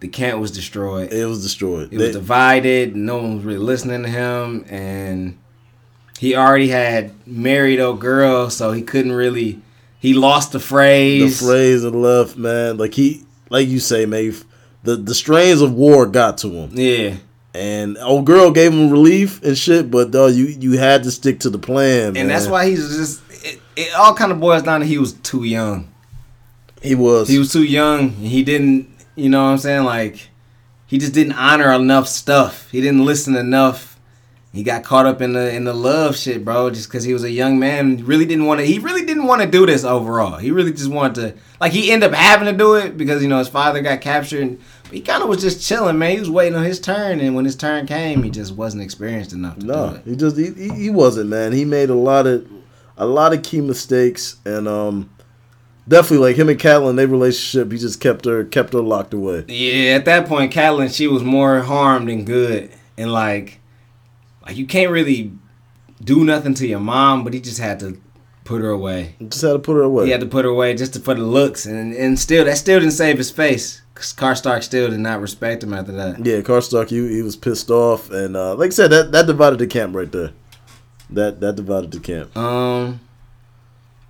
[0.00, 1.10] the camp was destroyed.
[1.14, 1.88] It, was destroyed.
[1.90, 2.94] It was divided.
[2.94, 5.38] No one was really listening to him, and
[6.18, 9.62] he already had married a girl, so he couldn't really.
[9.98, 11.40] He lost the phrase.
[11.40, 11.84] the phrase.
[11.84, 12.76] and left, man.
[12.76, 14.44] Like he, like you say, Maeve.
[14.82, 17.16] The the strains of war got to him, Yeah,
[17.54, 19.90] and old girl gave him relief and shit.
[19.90, 23.22] But though you you had to stick to the plan, and that's why he's just.
[23.44, 25.88] It, it all kind of boils down to he was too young.
[26.82, 27.28] he was.
[27.28, 28.10] He was too young.
[28.10, 29.84] He didn't, you know what I'm saying?
[29.84, 30.28] Like,
[30.86, 32.70] he just didn't honor enough stuff.
[32.70, 33.95] He didn't listen enough.
[34.56, 36.70] He got caught up in the in the love shit, bro.
[36.70, 38.66] Just because he was a young man, really didn't want to.
[38.66, 40.38] He really didn't want to do this overall.
[40.38, 41.40] He really just wanted to.
[41.60, 44.40] Like, he ended up having to do it because you know his father got captured.
[44.40, 46.12] And, but he kind of was just chilling, man.
[46.12, 49.32] He was waiting on his turn, and when his turn came, he just wasn't experienced
[49.32, 51.52] enough to do No, he just he, he, he wasn't man.
[51.52, 52.48] He made a lot of
[52.96, 55.10] a lot of key mistakes, and um,
[55.86, 59.44] definitely like him and Catelyn, their relationship, he just kept her kept her locked away.
[59.48, 63.60] Yeah, at that point, Catelyn, she was more harm than good, and like,
[64.46, 65.32] like you can't really
[66.02, 67.98] do nothing to your mom, but he just had to
[68.44, 69.16] put her away.
[69.28, 70.04] Just had to put her away.
[70.06, 72.56] He had to put her away just to, for the looks, and and still that
[72.58, 73.82] still didn't save his face.
[73.94, 76.24] Cause Karstark still did not respect him after that.
[76.24, 79.58] Yeah, Karstark, he, he was pissed off, and uh, like I said, that, that divided
[79.58, 80.32] the camp right there.
[81.10, 82.36] That that divided the camp.
[82.36, 83.00] Um,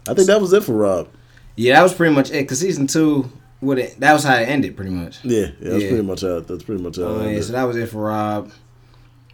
[0.08, 1.08] I think that was it for Robb.
[1.54, 2.48] yeah, that was pretty much it.
[2.48, 5.24] Cause season two, would it that was how it ended, pretty much.
[5.24, 5.88] Yeah, yeah, that's Yeah.
[5.90, 6.40] pretty much how.
[6.40, 7.02] That's pretty much how.
[7.04, 8.50] Oh it yeah, so that was it for Robb.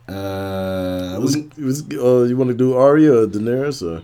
[0.09, 4.03] Uh, was, we, was, uh, you want to do Arya or Daenerys or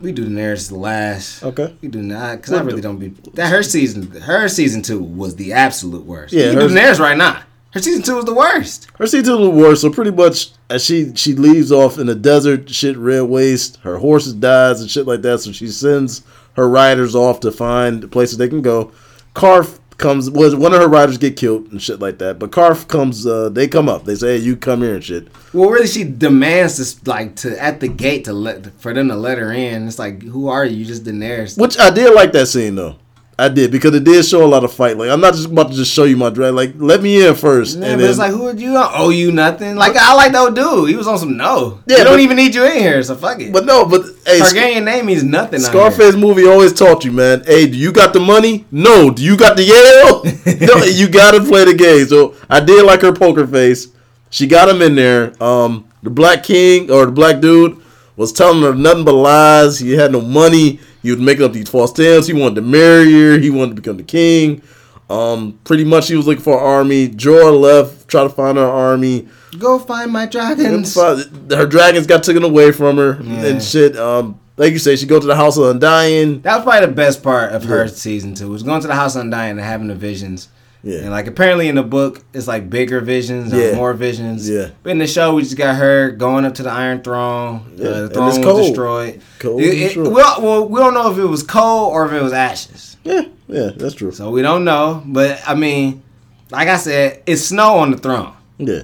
[0.00, 1.42] we do Daenerys the last.
[1.42, 1.76] okay?
[1.80, 4.10] We do not, because I really do- don't be that her season.
[4.20, 6.34] Her season two was the absolute worst.
[6.34, 7.42] Yeah, you do Daenerys right now.
[7.72, 8.88] Her season two was the worst.
[8.98, 9.82] Her season two was the worst.
[9.82, 13.76] So pretty much, as she she leaves off in the desert, shit red waste.
[13.78, 15.40] Her horses dies and shit like that.
[15.40, 16.22] So she sends
[16.56, 18.92] her riders off to find places they can go.
[19.34, 20.30] Karf comes.
[20.30, 22.38] Was one of her riders get killed and shit like that.
[22.38, 23.26] But Karf comes.
[23.26, 24.04] Uh, they come up.
[24.04, 27.60] They say, hey, "You come here and shit." Well, really, she demands this like to
[27.62, 29.86] at the gate to let for them to let her in.
[29.86, 30.78] It's like, who are you?
[30.78, 31.58] You just Daenerys.
[31.60, 32.96] Which I did like that scene though.
[33.42, 34.96] I did because it did show a lot of fight.
[34.96, 36.54] Like I'm not just about to just show you my drag.
[36.54, 37.78] Like let me in first.
[37.78, 38.76] Yeah, and but it's like, who would you?
[38.76, 39.74] I owe you nothing.
[39.76, 40.88] Like I like that dude.
[40.88, 41.80] He was on some no.
[41.86, 43.02] Yeah, Yeah, don't but- even need you in here.
[43.02, 43.52] So fuck it.
[43.52, 45.58] but no, but hey, Targaryen name means nothing.
[45.60, 47.42] Scarface movie always taught you, man.
[47.44, 48.64] Hey, do you got the money?
[48.70, 49.10] No.
[49.10, 50.22] Do you got the Yale?
[50.68, 52.06] no, you gotta play the game.
[52.06, 53.88] So I did like her poker face.
[54.30, 55.32] She got him in there.
[55.42, 57.78] Um, the black king or the black dude
[58.22, 59.78] was telling her nothing but lies.
[59.80, 60.80] He had no money.
[61.02, 62.26] He was making up these false tales.
[62.26, 63.38] He wanted to marry her.
[63.38, 64.62] He wanted to become the king.
[65.10, 67.08] Um, pretty much he was looking for an army.
[67.08, 69.28] Jorah left, try to find her army.
[69.58, 70.94] Go find my dragons.
[70.94, 73.46] Her dragons got taken away from her Yeah.
[73.46, 73.96] and shit.
[73.98, 76.40] Um, like you say, she go to the house of Undying.
[76.42, 77.90] That was probably the best part of her Yeah.
[77.90, 78.48] season two.
[78.48, 80.48] Was going to the house of undying and having the visions.
[80.84, 80.98] Yeah.
[81.00, 83.74] And like apparently in the book it's like bigger visions or Yeah.
[83.76, 84.48] more visions.
[84.48, 84.70] Yeah.
[84.82, 87.72] But in the show we just got her going up to the Iron Throne.
[87.76, 87.86] Yeah.
[87.88, 88.66] Uh, the And throne it's was cold.
[88.66, 89.20] destroyed.
[89.38, 92.12] Cold It- it- we, don't, well, we don't know if it was coal or if
[92.12, 92.96] it was ashes.
[93.04, 94.12] Yeah, yeah, that's true.
[94.12, 95.02] So we don't know.
[95.06, 96.02] But I mean,
[96.50, 98.32] like I said, it's snow on the throne.
[98.58, 98.82] Yeah,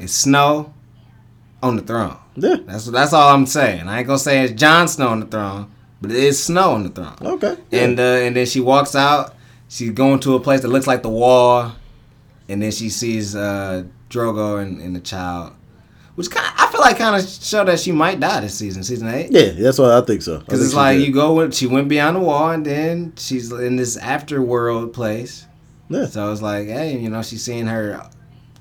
[0.00, 0.72] It's snow
[1.62, 2.16] on the throne.
[2.36, 2.56] yeah.
[2.66, 3.86] That's that's all I'm saying.
[3.88, 5.66] I ain't gonna say it's Jon Snow on the throne,
[6.00, 7.16] but it is snow on the throne.
[7.22, 7.56] Okay.
[7.70, 7.80] Yeah.
[7.84, 9.34] And uh, and then she walks out.
[9.74, 11.72] She's going to a place that looks like the wall,
[12.48, 15.52] and then she sees uh, Drogo and, and the child,
[16.14, 18.84] which kind of I feel like kind of show that she might die this season,
[18.84, 19.32] season eight.
[19.32, 20.38] yeah, that's what I think so.
[20.38, 21.08] Because it's like did.
[21.08, 25.44] you go, with, she went beyond the wall, and then she's in this afterworld place,
[25.88, 26.06] Yeah.
[26.06, 28.08] So it's like, hey, you know, she's seeing her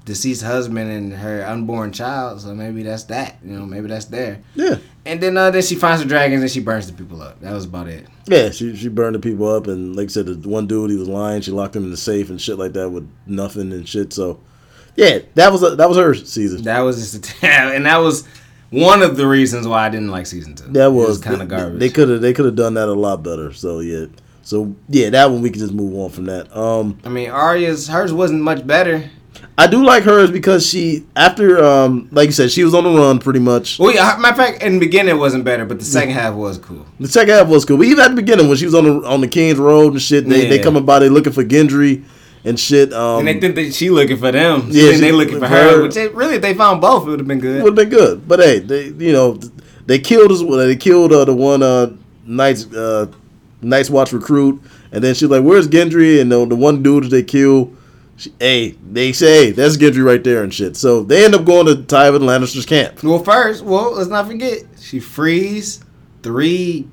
[0.05, 3.37] deceased husband and her unborn child, so maybe that's that.
[3.45, 4.41] You know, maybe that's there.
[4.55, 4.77] Yeah.
[5.05, 7.39] And then uh, then she finds the dragons and she burns the people up.
[7.41, 8.07] That was about it.
[8.25, 10.97] Yeah, she she burned the people up, and like I said, the one dude he
[10.97, 11.41] was lying.
[11.41, 14.13] She locked him in the safe and shit like that with nothing and shit.
[14.13, 14.39] So,
[14.95, 16.63] yeah, that was that was her season.
[16.63, 18.25] That was just a and that was
[18.69, 20.67] one of the reasons why I didn't like season two.
[20.69, 21.79] That was, kind of garbage.
[21.79, 23.51] They could have they could have done that a lot better.
[23.51, 24.05] So yeah,
[24.41, 26.55] so yeah, that one we can just move on from that.
[26.55, 29.09] Um, I mean, Arya's hers wasn't much better.
[29.57, 32.89] I do like hers because she after um like you said she was on the
[32.89, 33.77] run pretty much.
[33.79, 36.33] Well, yeah, matter of fact, in the beginning it wasn't better, but the second half
[36.33, 36.85] was cool.
[36.99, 39.07] The second half was cool, but even at the beginning when she was on the
[39.07, 40.63] on the King's Road and shit, they they Yeah.
[40.63, 42.03] coming by they looking for Gendry
[42.45, 42.91] and shit.
[42.93, 44.71] Um, And they think that she looking for them.
[44.71, 45.69] So Yeah, they looking for for her.
[45.77, 45.81] her.
[45.83, 47.61] Which they, really, if they found both, it would have been good.
[47.63, 48.27] would have been good.
[48.27, 49.39] But hey, they you know
[49.85, 50.41] they killed us.
[50.41, 51.91] They killed uh, the one uh,
[52.25, 53.05] Night's uh,
[53.61, 57.09] Night's Watch recruit, and then she's like, "Where's Gendry?" And the, the one dude that
[57.11, 57.71] they kill,
[58.39, 60.75] hey, they say hey, that's Gendry right there and shit.
[60.75, 63.03] So they end up going to Tywin Lannister's camp.
[63.03, 65.83] Well, first, well, let's not forget she frees
[66.21, 66.87] three.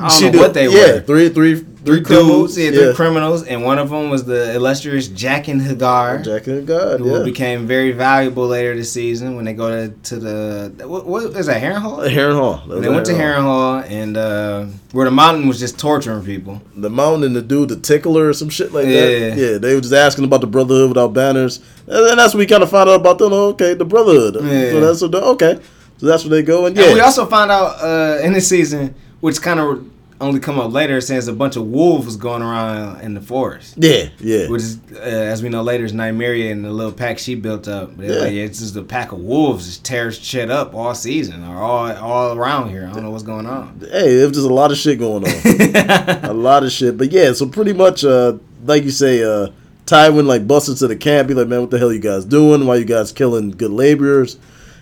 [0.00, 1.00] I don't She know do- what they yeah, were.
[1.02, 2.54] three, three, three Three criminals.
[2.56, 6.66] dudes, yeah, three criminals, and one of them was the illustrious Jaqen H'ghar, Jack and
[6.66, 7.24] God, who yeah.
[7.24, 11.46] became very valuable later this season when they go to, to the what, what is
[11.46, 12.06] that Harrenhal?
[12.10, 12.56] Heron Hall.
[12.66, 13.16] That When they went to Harrenhal.
[13.16, 16.60] Heron Hall, and uh, where the mountain was just torturing people.
[16.76, 19.00] The mountain and the dude, the tickler or some shit like Yeah.
[19.30, 19.38] that.
[19.38, 22.46] Yeah, they were just asking about the Brotherhood without banners, and then that's when we
[22.46, 23.32] kind of found out about them.
[23.32, 24.36] Okay, the Brotherhood.
[24.42, 24.70] Yeah.
[24.72, 25.12] So that's what.
[25.12, 25.58] the- Okay,
[25.96, 28.46] so that's where they go, and yeah, And we also found out uh, in this
[28.48, 29.86] season, which kind of
[30.22, 33.74] only come up later, since a bunch of wolves going around in the forest.
[33.78, 34.48] yeah, yeah.
[34.48, 37.66] Which is, uh, as we know later, is Nymeria and the little pack she built
[37.68, 37.96] up.
[37.96, 38.26] But Yeah.
[38.26, 38.42] yeah.
[38.44, 42.36] It's just a pack of wolves just tears shit up all season or all all
[42.38, 42.86] around here.
[42.86, 43.80] I don't know what's going on.
[43.80, 46.98] Hey, there's just a lot of shit going on, a lot of shit.
[46.98, 48.34] But yeah, so pretty much, uh,
[48.66, 49.48] like you say, uh,
[49.86, 51.28] Tywin like busts into the camp.
[51.28, 52.66] Be like, man, what the hell you guys doing?
[52.66, 54.36] Why you guys killing good laborers?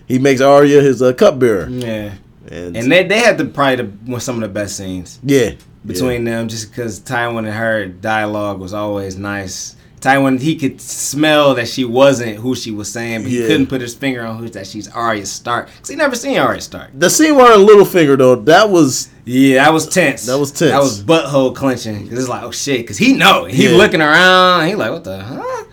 [0.05, 2.15] He makes Arya his uh, cupbearer, yeah,
[2.47, 5.51] and, and they they had the probably the, some of the best scenes yeah,
[5.85, 9.75] between them, just because Tywin and her dialogue was always nice.
[9.99, 13.47] Tywin, he could smell that she wasn't who she was saying, but he Yeah.
[13.47, 15.67] couldn't put his finger on who that she's Arya Stark.
[15.79, 16.91] Cause he never seen Arya Stark.
[16.97, 20.25] the scene where Littlefinger though, that was Yeah, that was tense.
[20.25, 20.71] That was tense.
[20.71, 22.07] That was butthole clenching.
[22.07, 22.87] Cause it's like, oh shit.
[22.87, 23.43] Cause he know.
[23.43, 23.75] He Yeah.
[23.75, 24.67] looking around.
[24.69, 25.65] He like, what the huh?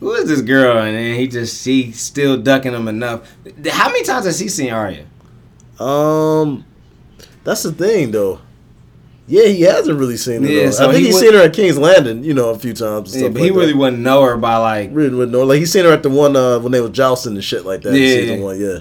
[0.00, 0.78] Who is this girl?
[0.78, 3.32] And then he just she still ducking him enough.
[3.70, 5.04] How many times has he seen Arya?
[5.80, 6.64] Um,
[7.44, 8.40] that's the thing though.
[9.30, 10.48] Yeah, he hasn't really seen her.
[10.48, 12.72] Yeah, so I think he's would- seen her at King's Landing, you know, a few
[12.72, 13.14] times.
[13.14, 13.78] Yeah, but he like really that.
[13.78, 14.88] wouldn't know her by like.
[14.92, 15.44] really wouldn't know.
[15.44, 17.82] Like he seen her at the one uh, when they was jousting and shit like
[17.82, 17.92] that.
[17.92, 18.06] Yeah.
[18.14, 18.58] season one.
[18.58, 18.78] Yeah,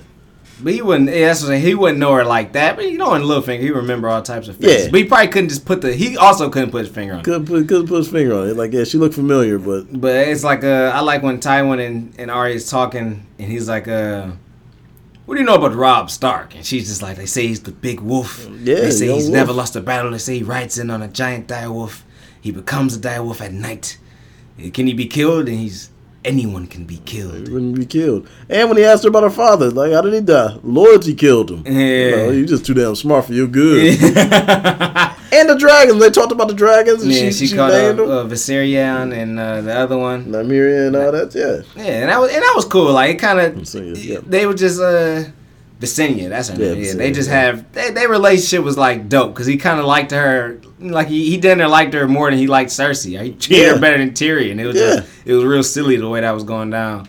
[0.63, 1.09] But he wouldn't.
[1.09, 1.63] Yeah, that's what I'm saying.
[1.63, 2.77] He wouldn't know her like that.
[2.77, 4.85] But you know, in Littlefinger, he remember all types of faces.
[4.85, 4.91] Yeah.
[4.91, 5.93] But he probably couldn't just put the.
[5.93, 7.19] He also couldn't put his finger on.
[7.19, 7.25] it.
[7.25, 8.55] couldn't put couldn't put his finger on it.
[8.55, 12.13] Like yeah, she looked familiar, but But it's like uh, I like when Tywin and,
[12.17, 14.29] and Arya's talking, and he's like, uh,
[15.27, 17.71] "What do you know about Robb Stark?" And she's just like, "They say he's the
[17.71, 18.47] big wolf.
[18.63, 19.33] Yeah, they say he's wolf.
[19.33, 20.11] never lost a battle.
[20.11, 22.03] They say he rides in on a giant dire wolf.
[22.41, 23.99] He becomes a dire wolf at night.
[24.73, 25.47] Can he be killed?
[25.49, 25.91] And he's
[26.25, 27.49] anyone can be killed.
[27.49, 28.27] wouldn't be killed.
[28.49, 30.57] And when he asked her about her father, like how did he die?
[30.63, 31.63] Loyalty killed him.
[31.65, 31.71] Yeah.
[31.73, 33.97] You know, you just too damn smart for your good.
[35.29, 35.99] And the dragons.
[35.99, 37.03] They talked about the dragons.
[37.03, 38.27] And yeah, she, she, called named uh, them.
[38.27, 40.25] uh, Viserion and uh, the other one.
[40.25, 41.35] Nymeria and all that.
[41.35, 41.83] Yeah.
[41.83, 42.93] Yeah, and that was and that was cool.
[42.93, 44.19] Like it kind of yeah.
[44.25, 45.25] they were just uh
[45.79, 46.83] Visenya, that's her Yeah, name.
[46.83, 47.41] Yeah, they just yeah.
[47.41, 51.29] have they, their relationship was like dope because he kind of liked her, like he,
[51.29, 53.21] he didn't liked her more than he liked Cersei.
[53.23, 53.73] He treated Yeah.
[53.73, 54.59] her better than Tyrion.
[54.59, 54.95] It was Yeah.
[54.97, 57.07] just it was real silly the way that was going down.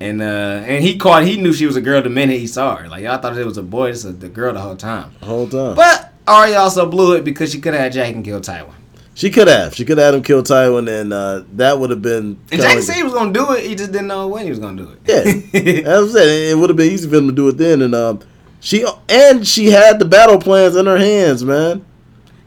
[0.00, 2.76] And uh and he caught he knew she was a girl the minute he saw
[2.76, 2.88] her.
[2.88, 5.12] Like I thought it was a boy, it's a, the girl the whole time.
[5.20, 5.74] The whole time.
[5.74, 8.72] But Arya also blew it because she could have had Jaqen killed Tywin.
[9.14, 9.74] She could have.
[9.74, 12.38] She could have had him kill Tywin, and uh, that would have been.
[12.50, 13.66] And Jack like- said he was gonna do it.
[13.66, 15.00] He just didn't know when he was gonna do it.
[15.04, 17.82] Yeah, as I said, it would have been easy for him to do it then,
[17.82, 18.20] and um,
[18.60, 21.84] she and she had the battle plans in her hands, man.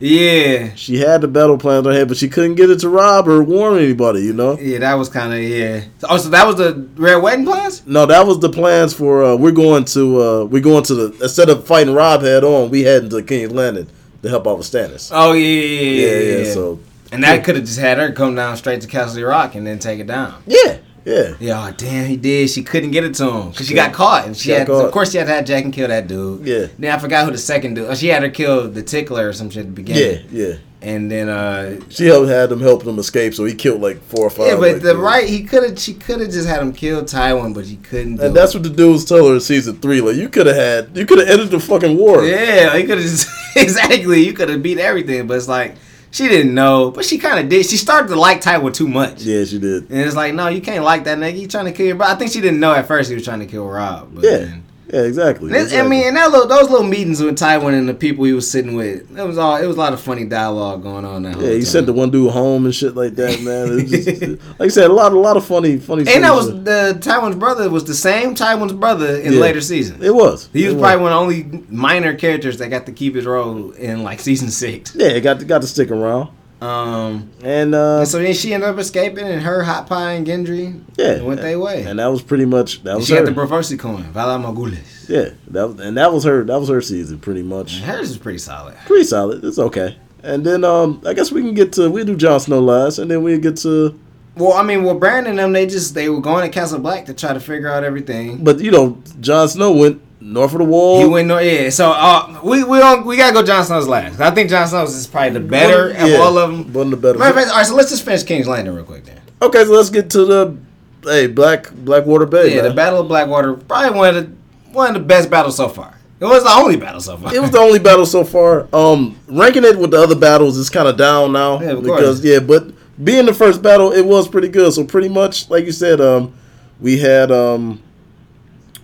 [0.03, 0.75] Yeah.
[0.75, 3.25] She had the battle plans in her head, but she couldn't get it to Robb
[3.27, 4.21] or warn anybody.
[4.21, 4.59] You know.
[4.59, 5.85] Yeah, that was kind of yeah.
[6.03, 7.87] Oh, so that was the red wedding plans?
[7.87, 9.23] No, that was the plans for.
[9.23, 10.21] Uh, we're going to.
[10.21, 13.53] Uh, we're going to the instead of fighting Robb head on, we heading to King's
[13.53, 13.87] Landing
[14.23, 15.09] to help out with Stannis.
[15.13, 16.19] Oh yeah, yeah, yeah.
[16.19, 16.79] yeah, yeah, So
[17.13, 19.79] and that could have just had her come down straight to Casterly Rock and then
[19.79, 20.43] take it down.
[20.47, 21.33] yeah, yeah.
[21.39, 22.49] Yeah, oh, damn, he did.
[22.49, 23.87] She couldn't get it to him because she Yeah.
[23.87, 24.69] got caught, and she, She had.
[24.69, 26.45] Of course, she had to have Jaqen kill that dude.
[26.45, 26.67] Yeah.
[26.79, 27.89] Then I forgot who the second dude.
[27.89, 30.25] Oh, she had her kill the tickler or some shit at the beginning.
[30.31, 30.55] Yeah, yeah.
[30.81, 31.79] And then uh.
[31.89, 34.47] She helped had them help them escape, so he killed like four or five.
[34.47, 34.99] Yeah, but like, the dudes.
[34.99, 38.17] right he could have she could have just had him kill Tywin, but she couldn't.
[38.17, 38.57] Do And that's it.
[38.57, 40.01] what the dudes tell her in season three.
[40.01, 42.23] Like you could have had, you could have ended the fucking war.
[42.25, 44.25] Yeah, he could have just exactly.
[44.25, 45.75] You could have beat everything, but it's like
[46.13, 47.65] she didn't know, but she kind of did.
[47.65, 49.23] She started to like Tywin too much.
[49.23, 49.89] Yeah, she did.
[49.89, 51.39] And it's like, no, you can't like that nigga.
[51.39, 52.13] You trying to kill your brother.
[52.13, 54.13] I think she didn't know at first he was trying to kill Robb.
[54.13, 54.37] But Yeah.
[54.37, 54.63] then-
[54.93, 55.49] Yeah, exactly.
[55.51, 58.33] it's- I mean, and that little, those little meetings with Tywin and the people he
[58.33, 61.23] was sitting with, it was all, it was a lot of funny dialogue going on.
[61.23, 61.61] That yeah, he time.
[61.65, 63.69] sent the one dude home and shit like that, man.
[63.79, 64.21] It was just,
[64.59, 66.01] like I said, a lot, a lot of funny, funny.
[66.07, 66.63] And that was shit.
[66.65, 69.39] the Tywin's brother was the same Tywin's brother in Yeah.
[69.39, 70.03] later seasons.
[70.03, 70.47] It was.
[70.53, 73.25] He was It probably one of the only minor characters that got to keep his
[73.25, 74.93] role in like season six.
[74.95, 76.29] Yeah, got to, got to stick around.
[76.63, 80.25] Um, And uh, and so then she ended up escaping, and her Hot Pie and
[80.25, 81.83] Gendry yeah, went their way.
[81.83, 83.23] And that was pretty much that And was she her.
[83.25, 85.09] got the Braavosi coin, Valar Morghulis.
[85.09, 86.43] yeah, that was, and that was her.
[86.43, 87.79] That was her season, pretty much.
[87.81, 88.75] Hers is pretty solid.
[88.85, 89.43] Pretty solid.
[89.43, 89.97] It's okay.
[90.23, 93.11] And then um, I guess we can get to we do Jon Snow last, and
[93.11, 93.99] then we get to.
[94.35, 97.05] Well, I mean, well, Brandon and them, they just they were going to Castle Black
[97.07, 98.43] to try to figure out everything.
[98.43, 100.99] But you know, Jon Snow went north of the wall.
[101.01, 101.69] He went north, yeah.
[101.69, 104.19] So uh, we we don't we gotta go Jon Snow's last.
[104.19, 106.73] I think Jon Snow's is probably the better One- of all of them.
[106.73, 107.19] One of the better.
[107.19, 109.21] Matter of fact, all right, so let's just finish King's Landing real quick then.
[109.41, 110.57] Okay, so let's get to the
[111.03, 112.55] hey Black Blackwater Bay.
[112.55, 112.73] Yeah, the.
[112.73, 114.31] Battle of Blackwater, probably one of the
[114.71, 115.97] one of the best battles so far.
[116.19, 117.35] It was the only battle so far.
[117.35, 118.67] It was the only battle so far.
[118.73, 122.21] Um, ranking it with the other battles is kind of down now Yeah, of because
[122.21, 122.23] course.
[122.23, 122.71] yeah, but
[123.03, 124.71] being the first battle, it was pretty good.
[124.71, 126.33] So pretty much, like you said, um,
[126.79, 127.81] we had um,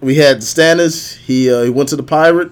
[0.02, 1.18] we had Stannis.
[1.18, 2.52] He uh, he went to the pirate,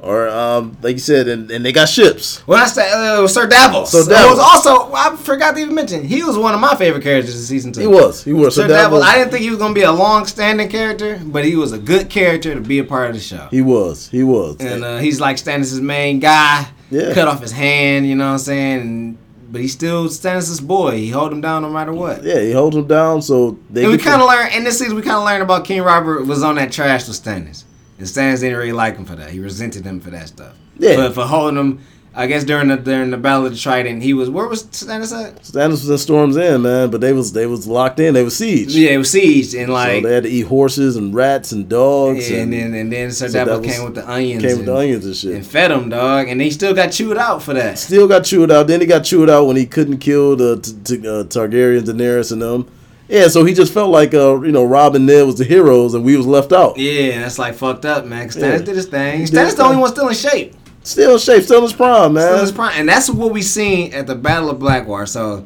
[0.00, 2.46] or um, like you said, and, and they got ships.
[2.46, 3.90] Well, that's the, uh, it was Sir Davos.
[3.92, 4.36] Sir Sir Davos.
[4.36, 7.42] was also I forgot to even mention he was one of my favorite characters in
[7.42, 7.80] season two.
[7.80, 8.54] He was, he was.
[8.54, 9.00] Sir So Davos.
[9.00, 11.78] Davos, I didn't think he was gonna be a long-standing character, but he was a
[11.78, 13.48] good character to be a part of the show.
[13.50, 14.56] he was, he was.
[14.60, 16.68] and uh, he's like Stannis' main guy.
[16.88, 17.14] Yeah.
[17.14, 18.80] Cut off his hand, you know what I'm saying?
[18.80, 19.18] And,
[19.50, 20.96] but he's still Stannis' boy.
[20.96, 22.24] He hold him down no matter what.
[22.24, 23.22] yeah, he holds him down.
[23.22, 24.96] So they And we kind of learned in this season.
[24.96, 27.64] We kind of learned about King Robert was on that trash with Stannis,
[27.98, 29.30] and Stannis didn't really like him for that.
[29.30, 30.54] He resented him for that stuff.
[30.78, 31.08] Yeah.
[31.08, 31.80] for, for holding him.
[32.18, 35.12] I guess during the during the battle of the Trident, he was where was Stannis
[35.14, 35.42] at?
[35.42, 38.14] Stannis was in Storm's End, man, but they was they was locked in.
[38.14, 38.74] They was siege.
[38.74, 41.68] Yeah, it was siege and like so they had to eat horses and rats and
[41.68, 42.30] dogs.
[42.30, 44.42] yeah, and and then and then Sir So Davos that was- came with the onions.
[44.42, 45.34] came and, with the onions and shit.
[45.34, 47.78] and fed him, dog, and he still got chewed out for that.
[47.78, 48.66] Still got chewed out.
[48.66, 52.32] Then he got chewed out when he couldn't kill the t- t- uh, Targaryen, Daenerys,
[52.32, 52.66] and them.
[53.08, 55.92] Yeah, so he just felt like uh, you know Robb and Ned was the heroes,
[55.92, 56.78] and we was left out.
[56.78, 58.28] Yeah, that's like fucked up, man.
[58.30, 58.64] Stannis Yeah.
[58.64, 59.26] did his thing.
[59.26, 60.54] Stannis the only one still in shape.
[60.86, 62.22] Still in shape, still in his prime, man.
[62.22, 65.06] Still in his prime, and that's what we seen at the Battle of Blackwater.
[65.06, 65.44] So,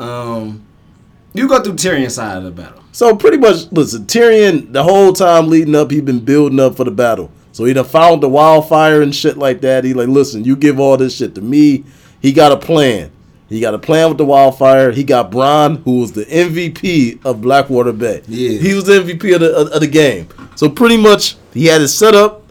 [0.00, 0.66] um,
[1.32, 2.82] you go through Tyrion's side of the battle.
[2.90, 6.82] So pretty much, listen, Tyrion, the whole time leading up, he been building up for
[6.82, 7.30] the battle.
[7.52, 9.84] So he done found the wildfire and shit like that.
[9.84, 11.84] He like, listen, you give all this shit to me.
[12.20, 13.12] He got a plan.
[13.48, 14.90] He got a plan with the wildfire.
[14.90, 18.22] He got Bronn, who was the MVP of Blackwater Bay.
[18.26, 18.58] Yeah.
[18.58, 20.28] He was the MVP of the, of, of the game.
[20.56, 22.42] So pretty much, he had it set up,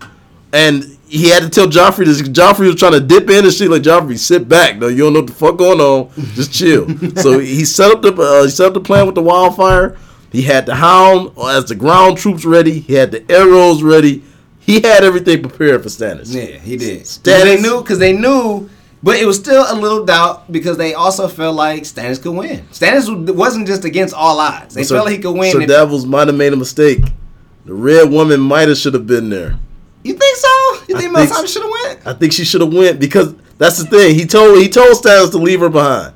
[0.54, 2.22] and he had to tell Joffrey this.
[2.24, 3.70] Joffrey was trying to dip in and shit.
[3.70, 4.78] Like Joffrey, sit back.
[4.78, 6.10] No, you don't know what the fuck going on.
[6.34, 6.88] Just chill.
[7.18, 9.96] so he set up the uh, he set up the plan with the wildfire.
[10.32, 12.80] He had the hound as the ground troops ready.
[12.80, 14.24] He had the arrows ready.
[14.60, 16.34] He had everything prepared for Stannis.
[16.34, 17.02] Yeah, he did.
[17.04, 18.68] Stannis- they knew because they knew,
[19.04, 22.62] but it was still a little doubt because they also felt like Stannis could win.
[22.72, 24.74] Stannis wasn't just against all odds.
[24.74, 25.62] They Sir- felt like he could win.
[25.62, 27.02] If- Davos might have made a mistake.
[27.66, 29.60] The red woman might have should have been there.
[31.02, 32.08] You think I should have went?
[32.08, 34.16] I think she should have went because that's the thing.
[34.16, 36.14] He told he told Stannis to leave her behind,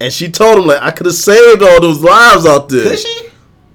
[0.00, 2.90] and she told him like I could have saved all those lives out there.
[2.90, 3.28] Could she?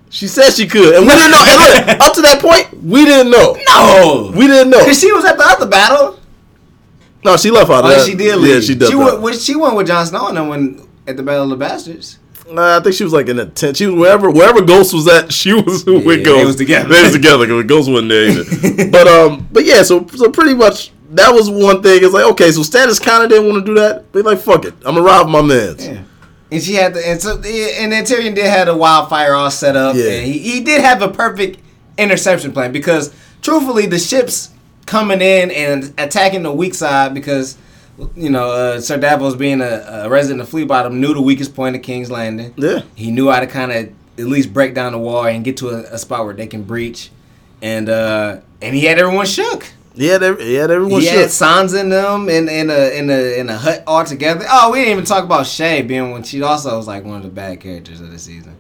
[0.09, 1.43] She said she could, and we didn't know.
[1.43, 3.57] And look, up to that point, we didn't know.
[3.67, 4.79] No, We didn't know.
[4.79, 6.19] because she was at the other battle.
[7.25, 7.83] No, she left out.
[7.85, 8.05] Oh, that.
[8.05, 8.53] she did leave.
[8.55, 8.89] Yeah, she did.
[8.89, 9.35] She went.
[9.41, 12.19] She went with Jon Snow and then when at the Battle of the Bastards.
[12.49, 13.77] Nah, I think she was like in a tent.
[13.77, 15.31] She was wherever wherever Ghost was at.
[15.31, 16.45] She was with they Ghost.
[16.45, 16.89] was together.
[16.89, 18.89] They was together because Ghost wasn't there either.
[18.91, 19.83] but um, but yeah.
[19.83, 22.03] So so pretty much that was one thing.
[22.03, 24.11] It's like okay, so Stannis kind of didn't want to do that.
[24.11, 25.87] But like fuck it, I'm gonna rob my man's.
[25.87, 26.03] Yeah.
[26.51, 29.49] And she had the and so yeah, and then Tyrion did have the wildfire all
[29.49, 29.95] set up.
[29.95, 30.11] Yeah.
[30.11, 31.59] And he, he did have a perfect
[31.97, 34.49] interception plan because truthfully the ships
[34.85, 37.57] coming in and attacking the weak side because
[38.15, 41.55] you know uh, Sir Davos being a, a resident of Flea Bottom knew the weakest
[41.55, 42.53] point of King's Landing.
[42.57, 42.81] Yeah.
[42.95, 45.69] He knew how to kind of at least break down the wall and get to
[45.69, 47.09] a, a spot where they can breach.
[47.61, 49.65] And uh and he had everyone shook.
[49.95, 51.15] He had every, he had everyone He shook.
[51.15, 54.45] had Sansa in them in in a in a in a hut all together.
[54.49, 57.23] Oh, we didn't even talk about Shae being when she also was like one of
[57.23, 58.55] the bad characters of the season.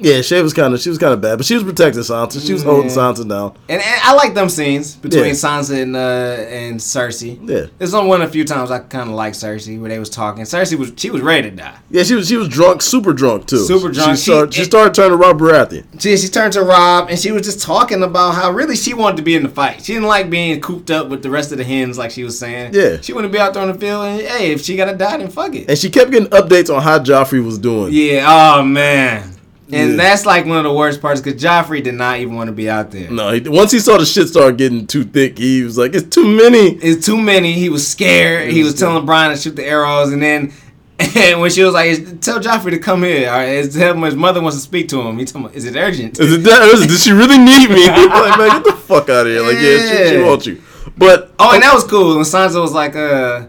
[0.00, 2.44] Yeah, Shae was kind of she was kind of bad, but she was protecting Sansa.
[2.46, 2.96] She was holding Yeah.
[2.96, 3.54] Sansa down.
[3.68, 5.30] And, and I like them scenes between Yeah.
[5.32, 7.38] Sansa and uh, and Cersei.
[7.42, 7.66] Yeah.
[7.78, 10.08] There's only one of a few times I kind of like Cersei where they was
[10.10, 10.44] talking.
[10.44, 11.76] Cersei was she was ready to die.
[11.90, 13.64] Yeah, she was she was drunk, super drunk too.
[13.64, 14.16] Super drunk.
[14.16, 16.00] She, started, She- she started turning to Rob Baratheon.
[16.00, 19.16] She, she turned to Rob and she was just talking about how really she wanted
[19.16, 19.84] to be in the fight.
[19.84, 22.38] She didn't like being cooped up with the rest of the hens like she was
[22.38, 22.72] saying.
[22.72, 23.00] Yeah.
[23.00, 25.16] She wanted to be out there on the field and hey, if she gotta die,
[25.16, 25.68] then fuck it.
[25.68, 27.92] And she kept getting updates on how Joffrey was doing.
[27.92, 28.24] Yeah,
[28.58, 29.34] oh man.
[29.70, 29.96] And Yeah.
[29.96, 32.70] that's like one of the worst parts because Joffrey did not even want to be
[32.70, 33.10] out there.
[33.10, 36.08] No, he, once he saw the shit start getting too thick, he was like, "It's
[36.14, 37.52] too many." It's too many.
[37.52, 38.50] He was scared.
[38.50, 40.52] He was telling Brian to shoot the arrows, and then
[41.16, 44.56] and when she was like, "Tell Joffrey to come here," or his, his mother wants
[44.56, 45.18] to speak to him.
[45.18, 46.62] He told me, "Is it urgent?" Is it that?
[46.62, 47.86] Is, did she really need me?
[47.88, 49.42] like, man, get the fuck out of here!
[49.42, 50.62] Like, yeah, she, she wants you.
[50.96, 53.46] But Oh, and that was cool when Sansa was like, "Uh."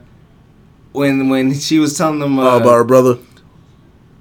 [0.91, 3.19] When when she was telling them, uh, oh, about her brother.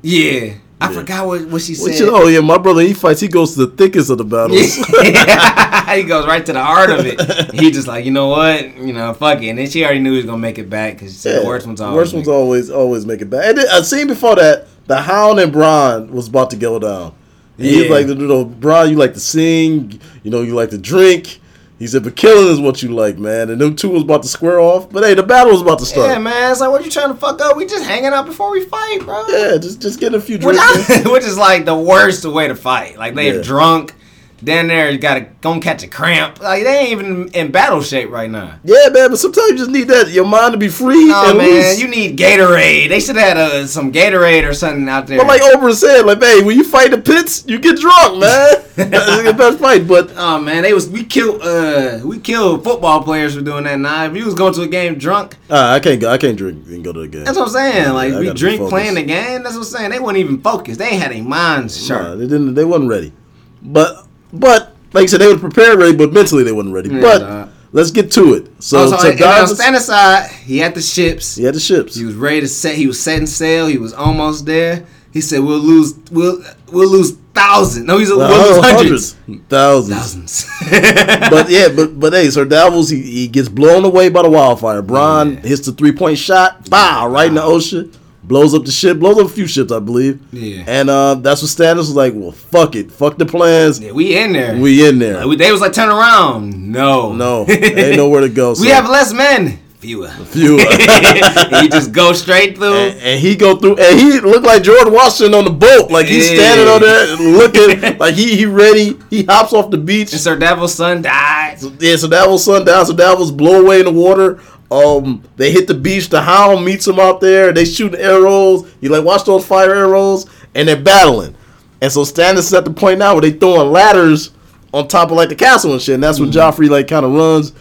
[0.03, 0.99] yeah, I Yeah.
[1.01, 1.99] forgot what, what she said.
[1.99, 2.83] you- oh yeah, my brother.
[2.83, 3.21] He fights.
[3.21, 4.77] He goes to the thickest of the battles.
[5.89, 7.19] He goes right to the heart of it.
[7.55, 9.49] He just like, you know what, you know, fuck it.
[9.49, 11.47] And then she already knew he was gonna make it back because she said the
[11.47, 11.97] worst one's always.
[11.97, 13.47] worst ones always always make it back.
[13.47, 17.15] And then, I seen before that the Hound and Bronn was about to go down.
[17.57, 17.91] And He's Yeah.
[17.91, 21.41] like, you know, Bronn, you like to sing, you know, you like to drink.
[21.79, 23.51] He said, but killing is what you like, man.
[23.51, 24.91] And them two was about to square off.
[24.91, 26.11] But hey, the battle was about to start.
[26.11, 26.51] Yeah, man.
[26.51, 27.57] It's like, what you trying to fuck up?
[27.57, 29.25] We just hanging out before we fight, bro.
[29.29, 30.59] Yeah, just just get a few drinks.
[30.91, 31.07] in.
[31.07, 32.99] I- which is like the worst way to fight.
[32.99, 33.43] Like they're Yeah.
[33.43, 33.95] drunk.
[34.43, 36.41] Down there, you gotta go catch a cramp.
[36.41, 38.59] Like they ain't even in battle shape right now.
[38.63, 39.11] Yeah, man.
[39.11, 41.81] But sometimes you just need that your mind to be free No man, loose.
[41.81, 42.89] you need Gatorade.
[42.89, 45.19] They should have had uh, some Gatorade or something out there.
[45.19, 48.55] but like Oprah said, like, hey, when you fight the pits, you get drunk, man.
[48.77, 49.89] That's the best fight.
[49.89, 53.79] But Oh man, they was we killed uh we killed football players for doing that.
[53.81, 56.11] Now if you was going to a game drunk, uh, I can't go.
[56.11, 57.25] I can't drink and go to the game.
[57.25, 57.93] that's what I'm saying.
[57.93, 59.43] Like I we drink playing the game.
[59.43, 59.91] That's what I'm saying.
[59.91, 60.79] They weren't even focused.
[60.79, 62.03] They had their minds sharp.
[62.05, 62.55] Nah, they didn't.
[62.55, 63.13] They wasn't ready.
[63.61, 66.89] But but like I said, they were prepared ready, but mentally they wasn't ready.
[66.91, 67.49] Yeah, but nah.
[67.73, 68.63] let's get to it.
[68.63, 71.37] So, oh, so, so and, and on aside, he had the ships.
[71.37, 71.95] he had the ships.
[71.95, 72.75] He was ready to set.
[72.77, 73.67] He was setting sail.
[73.67, 74.87] He was almost there.
[75.13, 75.95] He said, "We'll lose.
[76.11, 77.87] We'll we'll lose thousands.
[77.87, 80.45] No, he's Well, we'll lose hundreds, hundreds, thousands.
[80.45, 81.31] thousands.
[81.31, 84.83] But yeah, but but hey, Sir Davos he, he gets blown away by the wildfire.
[84.83, 85.49] Bronn Yeah.
[85.49, 87.91] hits the three point shot, bow right in the ocean,
[88.29, 90.21] blows up the ship, blows up a few ships, I believe.
[90.33, 90.65] Yeah.
[90.67, 92.13] And uh, that's what Stannis was like.
[92.15, 93.81] Well, fuck it, fuck the plans.
[93.81, 94.57] yeah, we in there.
[94.57, 95.25] We in there.
[95.25, 96.71] Like, they was like, turn around.
[96.73, 98.55] No, no, ain't nowhere to go.
[98.61, 99.59] we have less men.
[99.79, 100.09] Fewer.
[100.09, 100.59] fewer.
[101.63, 102.75] he just go straight through.
[102.75, 105.89] and, and he go through, and he looked like George Washington on the boat.
[105.93, 106.37] Like he's Yeah.
[106.39, 108.99] standing on there looking like he he ready.
[109.09, 110.11] He hops off the beach.
[110.13, 111.59] And Sir Davos' son died.
[111.79, 112.87] Yeah, so that was sundown.
[112.87, 114.41] So that was blow away in the water.
[114.71, 116.09] Um, they hit the beach.
[116.11, 117.53] The hound meets them out there.
[117.53, 118.71] They shooting arrows.
[118.81, 121.35] You like watch those fire arrows, and they're battling.
[121.81, 124.31] And so Stannis is at the point now where they throwing ladders
[124.75, 125.95] on top of like the castle and shit.
[125.95, 127.53] And that's when Joffrey like kind of runs.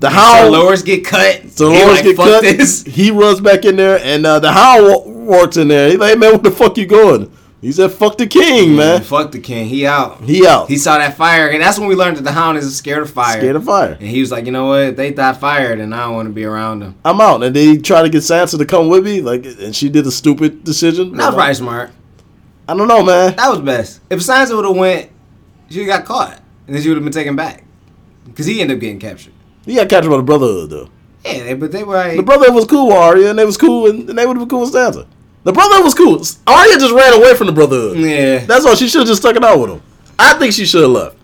[0.00, 0.52] The So hound.
[0.52, 1.50] lowers get cut.
[1.50, 2.42] So He Lawrence like, get cut.
[2.42, 2.82] this.
[2.84, 5.02] He runs back in there, and uh, the hound wa-
[5.38, 5.88] walks in there.
[5.90, 7.30] He's like, "Man, what the fuck you going?"
[7.60, 9.68] He said, "Fuck the king, man." Fuck the king.
[9.68, 10.22] He out.
[10.22, 10.68] He out.
[10.68, 13.10] He saw that fire, and that's when we learned that the hound is scared of
[13.10, 13.38] fire.
[13.38, 13.98] scared of fire.
[14.00, 14.80] and he was like, you know what?
[14.80, 16.94] If they thought fire, then I don't want to be around them.
[17.04, 17.42] I'm out.
[17.42, 20.10] And they try to get Sansa to come with me, like, and she did a
[20.10, 21.12] stupid decision.
[21.16, 21.90] That was probably smart.
[22.66, 23.36] I don't know, man.
[23.36, 24.00] That was best.
[24.08, 25.10] If Sansa would have went,
[25.68, 27.64] she got caught, and then she would have been taken back,
[28.24, 29.34] because he ended up getting captured.
[29.66, 30.88] He got captured by the Brotherhood though.
[31.26, 33.90] Yeah, but they were like, The Brotherhood was cool with Arya, and they was cool,
[33.90, 35.06] and, and they would have been cool with Sansa.
[35.44, 36.22] The Brotherhood was cool.
[36.46, 37.96] Arya just ran away from the Brotherhood.
[37.98, 38.38] yeah.
[38.44, 38.74] That's all.
[38.74, 39.82] She should have just stuck it out with him.
[40.18, 41.16] I think she should have left.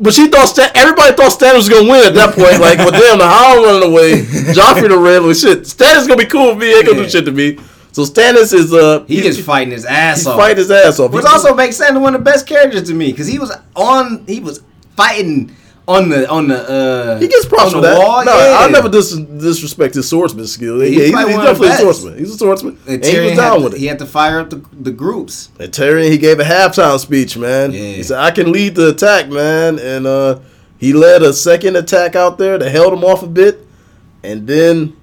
[0.00, 2.60] But she thought Stan- everybody thought Stannis was gonna win at that point.
[2.60, 4.22] Like, well, damn, the Hound running away,
[4.52, 5.22] Joffrey the red.
[5.22, 6.66] Well, shit, Stannis gonna be cool with me.
[6.66, 7.04] He ain't gonna Yeah.
[7.04, 7.58] do shit to me.
[7.92, 10.36] So Stannis is uh, He just fighting his ass he's off.
[10.36, 11.10] fighting his ass off.
[11.12, 13.50] Which He- also makes Sansa one of the best characters to me, because he was
[13.76, 14.62] on, he was
[14.96, 15.54] fighting
[15.88, 17.18] on the on the uh.
[17.18, 17.98] He gets props for that.
[17.98, 18.24] Wall.
[18.24, 18.58] no, yeah.
[18.60, 20.80] I never dis- disrespect his swordsman skill.
[20.80, 22.18] He's Yeah, he's, he's one of the definitely a swordsman.
[22.18, 22.78] He's a swordsman.
[22.86, 23.80] And And he was down had with to, it.
[23.80, 25.48] He had to fire up the, the groups.
[25.58, 27.72] And Tyrion, he gave a halftime speech, man.
[27.72, 27.78] Yeah.
[27.78, 30.40] He said, "I can lead the attack, man," and uh,
[30.76, 33.66] he led a second attack out there that held him off a bit,
[34.22, 34.94] and then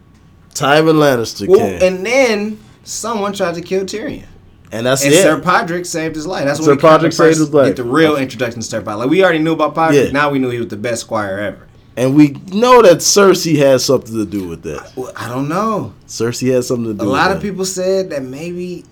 [0.53, 4.25] Tywin Lannister Well, came, and, and then someone tried to kill Tyrion.
[4.71, 5.21] That's And it.
[5.21, 6.45] Sir Podrick saved his life.
[6.45, 7.67] That's Sir when of Podrick saved his life.
[7.67, 8.97] Get the real introduction to Sir Podrick.
[8.99, 10.05] Like we already knew about Podrick.
[10.07, 10.11] Yeah.
[10.11, 11.67] Now we knew he was the best squire ever.
[11.97, 14.91] and we know that Cersei has something to do with that.
[14.95, 15.93] Well, I don't know.
[16.07, 16.97] Cersei has something to do.
[16.97, 17.07] With it.
[17.07, 17.37] A lot that.
[17.37, 18.83] of people said that maybe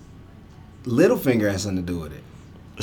[0.86, 2.24] Littlefinger has something to do with it.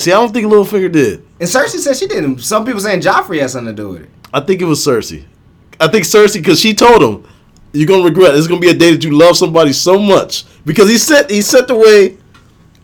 [0.00, 0.12] see.
[0.12, 1.24] I don't think Littlefinger did.
[1.38, 2.38] And Cersei said she didn't.
[2.40, 4.10] Some people saying Joffrey has something to do with it.
[4.32, 5.24] I think it was Cersei.
[5.78, 7.24] I think Cersei because she told him,
[7.72, 8.34] "You're gonna regret.
[8.34, 8.38] it.
[8.38, 11.40] It's gonna be a day that you love somebody so much." Because he set he
[11.42, 12.16] set the way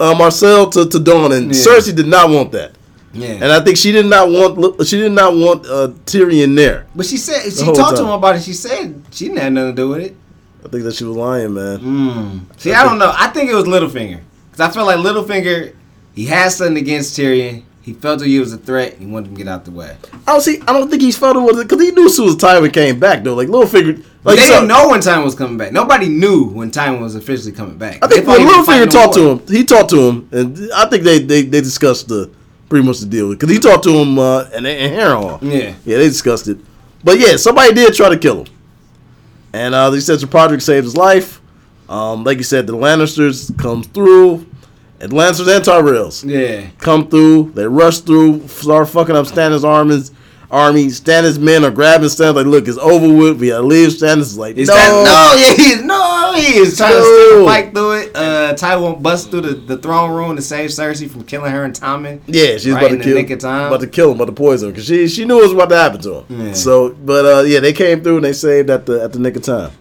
[0.00, 1.62] uh, Myrcella to, to Dorne, and Yeah.
[1.62, 2.72] Cersei did not want that.
[3.12, 3.28] Yeah.
[3.28, 6.86] And I think she did not want she did not want uh, Tyrion there.
[6.94, 8.42] but she said she talked to him about it.
[8.42, 10.16] She said she didn't have nothing to do with it.
[10.64, 11.78] I think that she was lying, man.
[11.78, 12.60] Mm.
[12.60, 13.12] See, I don't know.
[13.16, 14.20] I think it was Littlefinger
[14.50, 15.74] because I feel like Littlefinger
[16.14, 17.62] he has something against Tyrion.
[17.86, 18.94] He felt that he was a threat.
[18.94, 19.96] and He wanted him to get out the way.
[20.26, 20.60] I don't see.
[20.66, 22.98] I don't think he felt it was because he knew as soon as Tywin came
[22.98, 23.34] back though.
[23.36, 25.70] Like Littlefinger, But like they didn't know when Tywin was coming back.
[25.70, 28.04] Nobody knew when Tywin was officially coming back.
[28.04, 31.04] I think when he Littlefinger talked to him, he talked to him, and I think
[31.04, 32.28] they they, they discussed the
[32.68, 35.40] pretty much the deal because he talked to him uh, and and Harrenhal.
[35.40, 35.74] Yeah.
[35.84, 36.58] yeah, they discussed it.
[37.04, 38.52] But yeah, somebody did try to kill him,
[39.52, 41.40] and uh, they said Sir Podrick saved his life.
[41.88, 44.44] Um, like you said, the Lannisters comes through,
[45.00, 46.66] and Lannisters and Tyrells Yeah.
[46.78, 47.52] come through.
[47.54, 50.10] They rush through, start fucking up Stannis' armies.
[50.48, 53.40] Army, Stannis' men are grabbing Stannis like, look, it's over with.
[53.40, 53.88] We gotta leave.
[53.88, 55.40] Stannis is like, no, that no?
[55.40, 56.32] Yeah, he is no.
[56.36, 58.12] He is trying to fight through it.
[58.14, 61.74] Uh, Tywin busts through the, the throne room to save Cersei from killing her and
[61.74, 62.20] Tommen.
[62.26, 63.66] Yeah, she's Right about in to the kill, nick of time.
[63.66, 65.68] about to kill him, about to poison him, because she she knew it was about
[65.70, 66.46] to happen to him.
[66.46, 66.52] Yeah.
[66.52, 69.34] So, but uh, yeah, they came through and they saved at the at the nick
[69.34, 69.72] of time.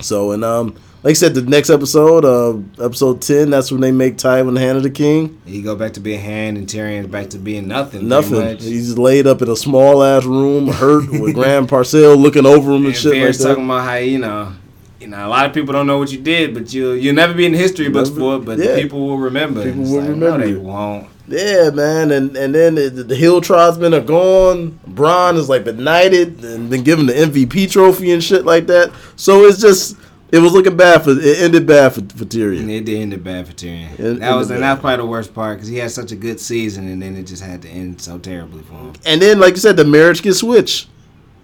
[0.00, 0.76] So, and um,
[1.06, 4.60] like I said, the next episode, uh, episode ten, that's when they make Tywin the
[4.60, 5.40] hand of the king.
[5.46, 8.08] He go back to being hand, and Tyrion's back to being nothing.
[8.08, 8.58] Nothing.
[8.58, 12.78] He's laid up in a small ass room, hurt with Grand Parcell looking over him
[12.78, 14.52] and, And shit like talking about how you know,
[14.98, 17.34] you know, a lot of people don't know what you did, but you you'll never
[17.34, 18.44] be in history books Never- for it.
[18.44, 18.74] But yeah.
[18.74, 19.62] people will remember.
[19.62, 21.08] People will like, remember No, they won't.
[21.28, 24.80] Yeah, man, and and then the, the Hill tribesmen are gone.
[24.90, 28.90] Bronn is like benighted and been given the MVP trophy and shit like that.
[29.14, 29.96] So it's just
[30.36, 32.70] it was looking bad for it ended bad for, for And Tyrion.
[32.70, 33.98] it did end bad for Tyrion.
[33.98, 36.38] It- that was and that's probably the worst part because he had such a good
[36.40, 38.92] season, and then it just had to end so terribly for him.
[39.04, 40.88] And then, like you said, the marriage gets switched.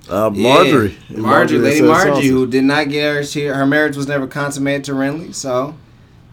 [0.09, 1.19] Uh, Margaery, Yeah.
[1.19, 4.93] Margaery, Lady Margaery, who did not get her, she, her marriage was never consummated to
[4.93, 5.77] Renly, so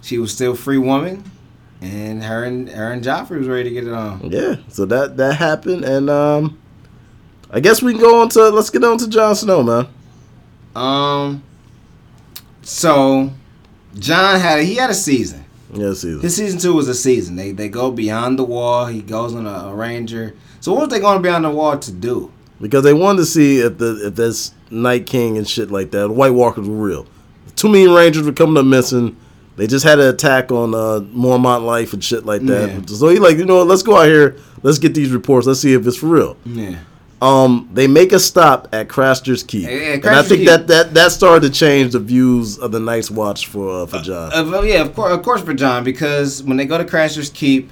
[0.01, 1.23] she was still free woman,
[1.79, 4.31] and her and her and Joffrey was ready to get it on.
[4.31, 6.57] Yeah, so that that happened, and um,
[7.51, 9.87] I guess we can go on to let's get on to Jon Snow, man.
[10.75, 11.43] Um,
[12.69, 13.31] so
[13.97, 15.45] Jon had he had a season.
[15.73, 17.35] Yeah, see, His season two was a season.
[17.35, 18.85] They they go beyond the wall.
[18.87, 20.35] He goes on a, a ranger.
[20.61, 22.31] So what was they going beyond the wall to do?
[22.61, 26.09] because they wanted to see if the if this Night King and shit like that,
[26.09, 27.07] White Walkers were real.
[27.55, 29.15] Too many Rangers were coming up missing.
[29.55, 32.69] They just had an attack on uh, Mormont Life and shit like that.
[32.69, 32.81] Yeah.
[32.85, 34.37] So he like, you know, what, let's go out here.
[34.63, 35.47] Let's get these reports.
[35.47, 36.37] Let's see if it's for real.
[36.45, 36.79] Yeah.
[37.21, 40.93] Um, they make a stop at Craster's Keep, Yeah, yeah, and I think that, that
[40.93, 44.31] that started to change the views of the Night's Watch for uh, for Jon.
[44.33, 47.29] Uh, well, yeah, of course, of course for Jon because when they go to Craster's
[47.29, 47.71] Keep,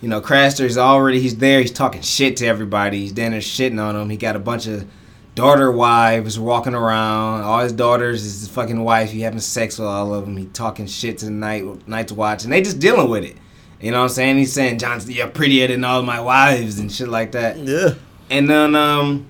[0.00, 1.60] you know, Craster's already he's there.
[1.60, 3.00] He's talking shit to everybody.
[3.00, 4.10] He's down there shitting on him.
[4.10, 4.86] He got a bunch of
[5.34, 7.42] daughter wives walking around.
[7.42, 9.10] All his daughters is his fucking wife.
[9.10, 10.36] He having sex with all of them.
[10.36, 13.36] He talking shit to the night Night's Watch, and they just dealing with it.
[13.80, 14.38] You know what I'm saying?
[14.38, 17.58] He's saying, "Jon's you're prettier than all my wives" and shit like that.
[17.58, 17.94] yeah,
[18.34, 19.26] And then, um,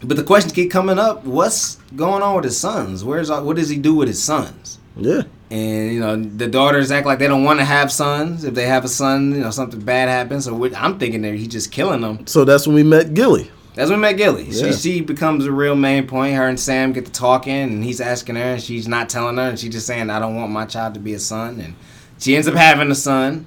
[0.00, 1.24] but the questions keep coming up.
[1.24, 3.04] What's going on with his sons?
[3.04, 4.78] Where's what does he do with his sons?
[4.96, 5.22] yeah.
[5.50, 8.44] And you know the daughters act like they don't want to have sons.
[8.44, 10.44] If they have a son, you know something bad happens.
[10.44, 12.26] So I'm thinking that he's just killing them.
[12.26, 13.50] So that's when we met Gilly.
[13.74, 14.44] That's when we met Gilly.
[14.44, 14.70] Yeah.
[14.70, 16.36] She she becomes a real main point.
[16.36, 19.42] Her and Sam get to talking, and he's asking her, and she's not telling her,
[19.42, 21.74] and she's just saying, "I don't want my child to be a son." And
[22.18, 23.46] she ends up having a son,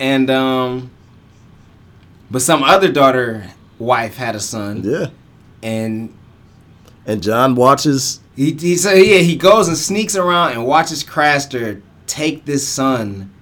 [0.00, 0.90] and um,
[2.30, 5.06] but some other daughter wife had a son, Yeah,
[5.62, 6.14] and
[7.06, 8.20] and Jon watches.
[8.36, 13.32] He he so yeah he goes and sneaks around and watches Craster take this son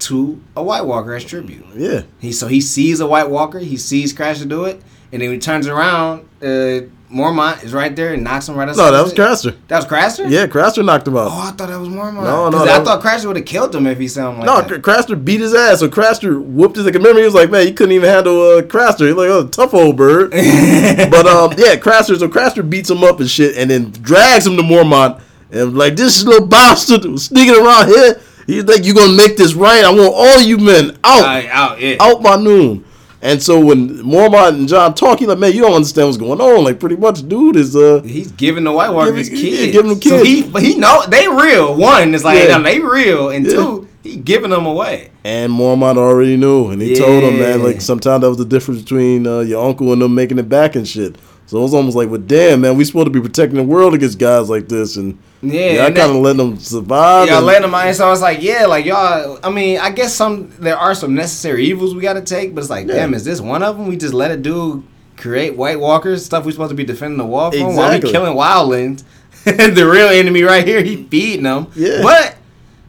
[0.00, 1.64] to a White Walker as tribute.
[1.74, 4.80] Yeah, He so he sees a White Walker, he sees Craster do it,
[5.12, 6.80] and then he turns around, uh,
[7.10, 8.90] Mormont is right there and knocks him right outside.
[8.90, 9.14] no, that was.
[9.14, 9.56] Craster.
[9.68, 10.30] That was Craster.
[10.30, 11.28] Yeah, Craster knocked him out.
[11.30, 12.24] Oh, I thought that was Mormont.
[12.24, 14.46] No, no, I was- thought Craster would have killed him if he saw him like
[14.46, 14.82] no, that.
[14.82, 15.80] Cr- Craster beat his ass.
[15.80, 16.84] So Craster whooped his.
[16.84, 19.06] Like, remember, he was like, man, he couldn't even handle uh, Craster.
[19.06, 20.30] He's like, oh, tough old bird.
[20.32, 22.18] but um, yeah, Craster.
[22.18, 25.96] So Craster beats him up and shit, and then drags him to Mormont, and like
[25.96, 28.20] this little bastard sneaking around here.
[28.46, 29.84] He's like, you gonna make this right?
[29.84, 31.96] I want all you men out, Alright, out, yeah.
[32.00, 32.82] out by noon.
[33.20, 36.40] And so when Mormont and Jon talk, he's like, man, you don't understand what's going
[36.40, 36.62] on.
[36.62, 38.00] Like, pretty much, dude is uh.
[38.04, 39.72] He's giving the White Walker his Giving- yeah, kids.
[39.72, 40.28] giving them So kids.
[40.28, 41.74] he, but he know they real.
[41.74, 42.58] One is like, Yeah.
[42.58, 43.52] no, they real, and Yeah.
[43.52, 45.10] two, he giving them away.
[45.24, 48.82] And Mormont already knew, and he told him, man, like sometimes that was the difference
[48.82, 51.16] between uh, your uncle and them making it back and shit.
[51.46, 53.94] So it was almost like, well, damn, man, we supposed to be protecting the world
[53.94, 57.26] against guys like this, and Yeah, yeah, I kind of let them survive.
[57.28, 57.94] Yeah, letting them out.
[57.94, 59.38] So I was like, yeah, like y'all.
[59.42, 62.60] I mean, I guess some there are some necessary evils we got to take, but
[62.60, 62.96] it's like, Yeah.
[62.96, 63.86] damn, is this one of them?
[63.88, 64.84] We just let it do
[65.16, 68.34] create White Walkers stuff we supposed to be defending the wall from while we killing
[68.36, 69.02] wildlings.
[69.46, 71.68] And the real enemy right here, he feeding them.
[71.74, 72.02] Yeah.
[72.02, 72.36] but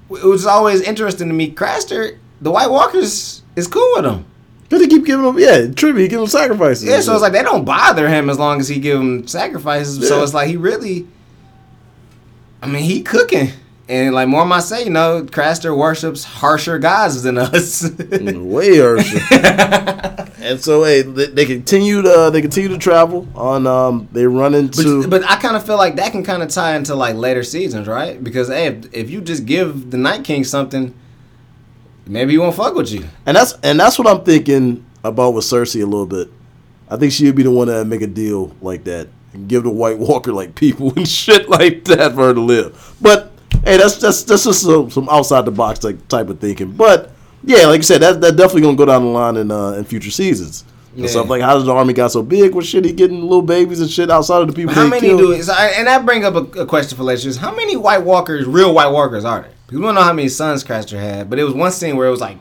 [0.10, 1.52] it was always interesting to me.
[1.52, 4.26] Craster, the White Walkers, is cool with him.
[4.70, 6.88] But they keep giving him, yeah, tribute, give him sacrifices.
[6.88, 10.08] Yeah, so it's like they don't bother him as long as he give him sacrifices.
[10.08, 11.08] So it's like he really,
[12.62, 13.50] I mean, he cooking.
[13.88, 17.82] And like more I say, you know, Craster worships harsher gods than us.
[17.82, 20.28] Mm, way harsher.
[20.42, 23.68] and so, hey, they, they continue to they continue to travel on.
[23.68, 25.02] Um, they run into.
[25.04, 27.44] But, but I kind of feel like that can kind of tie into like later
[27.44, 28.24] seasons, right?
[28.24, 30.94] Because hey, if, if you just give the Night King something,
[32.06, 33.06] maybe he won't fuck with you.
[33.26, 36.30] And that's and that's what I'm thinking about with Cersei a little bit.
[36.90, 39.70] I think she'd be the one that make a deal like that and give the
[39.70, 42.96] White Walker like people and shit like that for her to live.
[43.02, 43.32] But
[43.64, 46.72] hey, that's that's that's just some, some outside the box like type of thinking.
[46.72, 47.12] But
[47.44, 49.84] yeah, like I said, that that definitely gonna go down the line in uh, in
[49.86, 50.64] future seasons.
[50.94, 51.08] And Yeah.
[51.12, 52.54] stuff like how does the army got so big?
[52.56, 54.74] What shit he getting little babies and shit outside of the people?
[54.74, 55.20] How many killed?
[55.22, 55.44] do it?
[55.44, 57.38] So I, and that bring up a, a question for lectures.
[57.38, 59.52] How many White Walkers, real White Walkers, are there?
[59.72, 62.12] We don't know how many sons Craster had, but it was one scene where it
[62.12, 62.38] was like,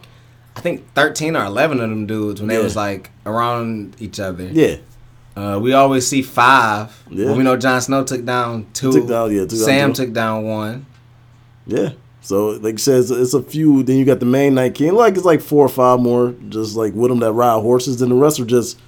[0.56, 4.44] I think thirteen or eleven of them dudes when they was like around each other.
[4.50, 4.76] Yeah,
[5.36, 7.00] Uh, we always see five.
[7.10, 7.32] Yeah.
[7.34, 8.90] We know Jon Snow took down two.
[8.92, 10.06] Took down- yeah, took down Sam two.
[10.06, 10.86] took down one.
[11.66, 11.90] yeah.
[12.28, 13.82] So like said, it's, it's a few.
[13.82, 14.92] Then you got the main Night King.
[14.92, 18.00] Like it's like four or five more, just like with them that ride horses.
[18.00, 18.78] Then the rest are just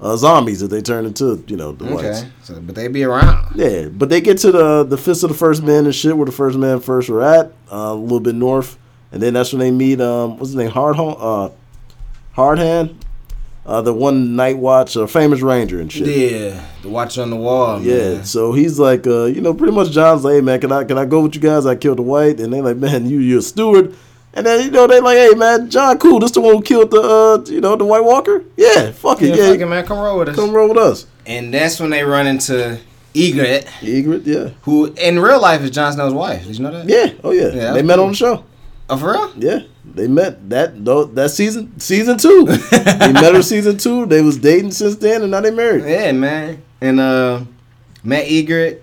[0.00, 1.44] uh, zombies that they turn into.
[1.46, 2.22] You know the whites.
[2.22, 2.28] Okay.
[2.42, 3.54] So, but they be around.
[3.54, 6.26] Yeah, but they get to the the fist of the first man and shit where
[6.26, 8.76] the first man first were at, uh, a little bit north,
[9.12, 11.50] and then that's when they meet um what's his name Hard uh
[12.34, 12.96] Halfhand,
[13.68, 16.06] uh the one night watch, uh, famous ranger and shit.
[16.08, 16.64] Yeah.
[16.82, 17.80] The watch on the wall.
[17.82, 18.24] Yeah, Man.
[18.24, 20.96] so he's like, uh, you know, pretty much Jon's like, hey man, can I can
[20.98, 21.66] I go with you guys?
[21.66, 23.94] I killed the white, and they're like, man, you you're a steward,
[24.34, 26.90] and then you know they like, hey man, Jon, cool, this the one who killed
[26.90, 28.42] the uh, you know, the White Walker.
[28.56, 29.84] Yeah, fuck it, yeah, it, man.
[29.84, 30.36] Come roll with us.
[30.36, 31.06] come roll with us.
[31.26, 32.80] And that's when they run into
[33.12, 36.46] Ygritte, Ygritte, yeah, who in real life is Jon Snow's wife.
[36.46, 36.88] Did you know that?
[36.88, 38.04] yeah, oh yeah, Yeah, they met cool.
[38.04, 38.44] on the show.
[38.90, 39.32] Oh, for real?
[39.36, 42.44] Yeah, they met that though that season season two.
[42.46, 44.06] they met her season two.
[44.06, 45.84] They was dating since then, and now they married.
[45.84, 46.62] Yeah, man.
[46.80, 47.44] And uh,
[48.02, 48.80] Matt Ygritte,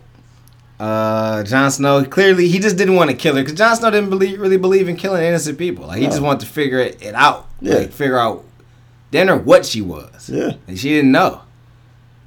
[0.80, 2.04] uh, Jon Snow.
[2.06, 4.88] Clearly, he just didn't want to kill her because Jon Snow didn't believe, really believe
[4.90, 5.88] in killing innocent people.
[5.88, 6.10] Like he No.
[6.12, 7.48] just wanted to figure it, it out.
[7.62, 7.76] Yeah.
[7.76, 8.44] Like figure out
[9.12, 10.30] then or what she was.
[10.30, 11.42] Yeah, And she didn't know.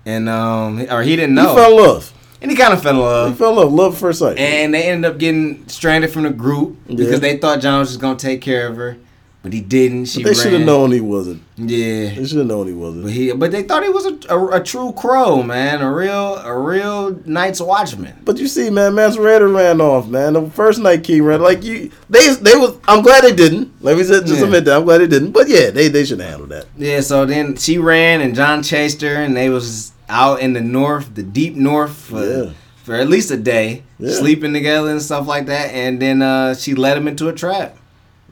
[0.07, 1.55] And um, or he didn't he know.
[1.55, 2.13] fell in love.
[2.41, 3.39] And he kind of fell in He love.
[3.39, 4.39] fell in love, love at first sight.
[4.39, 6.97] And they ended up getting stranded from the group Yeah.
[6.97, 8.97] because they thought Jon was just gonna take care of her,
[9.43, 10.05] but he didn't.
[10.07, 11.43] She but they should have known he wasn't.
[11.57, 12.15] Yeah.
[12.15, 13.03] They should have known he wasn't.
[13.05, 16.37] But he, but they thought he was a, a, a true crow, man, a real,
[16.37, 18.15] a real Night's Watchman.
[18.25, 20.35] But you see, man, Mance Rayder ran off, man.
[20.35, 21.91] The first night King ran like you.
[22.09, 22.77] They they was.
[22.87, 23.73] I'm glad they didn't.
[23.83, 24.45] Let me just just Yeah.
[24.47, 24.77] admit that.
[24.77, 25.33] I'm glad they didn't.
[25.33, 26.67] But yeah, they they should have handled that.
[26.77, 30.61] Yeah, so then she ran and Jon chased her, and they was out in the
[30.61, 32.51] north, the deep north, for, Yeah.
[32.85, 34.13] for at least a day, Yeah.
[34.15, 35.71] sleeping together and stuff like that.
[35.75, 37.77] And then uh, she led him into a trap.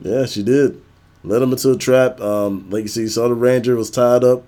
[0.01, 0.81] Yeah, she did.
[1.25, 2.21] Led him into a trap.
[2.21, 4.45] Um, like you see, saw the ranger was tied up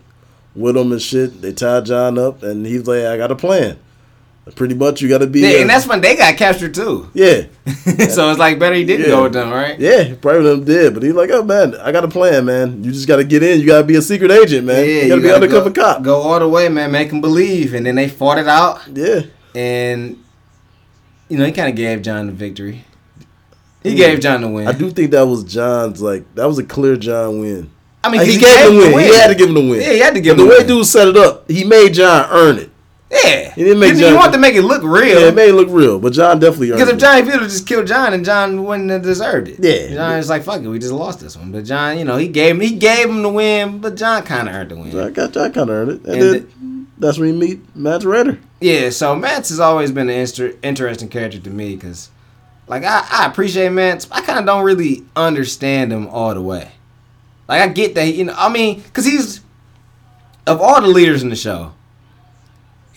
[0.54, 1.40] with him and shit.
[1.42, 3.78] They tied Jon up, and he was like, "I got a plan.
[4.54, 7.08] Pretty much, you got to be." Yeah, uh, and that's when they got captured too.
[7.14, 7.42] yeah,
[8.08, 9.12] so it's like better he didn't Yeah.
[9.12, 9.78] go with them, right?
[9.78, 10.14] yeah.
[10.20, 12.82] Probably them did, but he's like, "Oh man, I got a plan, man.
[12.84, 13.60] You just got to get in.
[13.60, 14.84] You got to be a secret agent, man.
[14.86, 16.90] you got to be undercover go, cop." Go all the way, man.
[16.92, 18.80] Make him believe, and then they fought it out.
[18.92, 19.20] Yeah,
[19.54, 20.18] and
[21.28, 22.84] you know he kind of gave Jon the victory.
[23.82, 24.08] He Yeah.
[24.08, 24.66] gave Jon the win.
[24.66, 27.70] I do think that was Jon's like that was a clear Jon win.
[28.02, 28.92] I mean, Like, 'cause he, gave him the win.
[28.94, 29.04] win.
[29.06, 29.80] He had to give him the win.
[29.80, 30.76] Yeah, he had to give But him the the way win.
[30.78, 32.70] dude set it up, he made Jon earn it.
[33.10, 35.20] Yeah, He didn't make Jon- You want to make it look real.
[35.20, 37.00] Yeah, it made it look real, but Jon definitely earned because if it.
[37.00, 39.58] John Fielder just killed Jon and Jon wouldn't have deserved it.
[39.60, 39.94] Yeah.
[39.94, 42.28] Jon was like, "Fuck it, we just lost this one." But Jon, you know, he
[42.28, 44.90] gave him he gave him the win, but Jon kind of earned the win.
[44.90, 48.04] Jon, got- Jon kind of earned it, and, And then that's when you meet Mance
[48.04, 48.38] Rayder.
[48.60, 52.10] Yeah, so Mance has always been an inter- interesting character to me because,
[52.66, 54.06] like, I, I appreciate Mance.
[54.10, 56.72] I kind of don't really understand him all the way.
[57.48, 59.40] Like, I get that, you know, I mean, because he's,
[60.46, 61.72] of all the leaders in the show,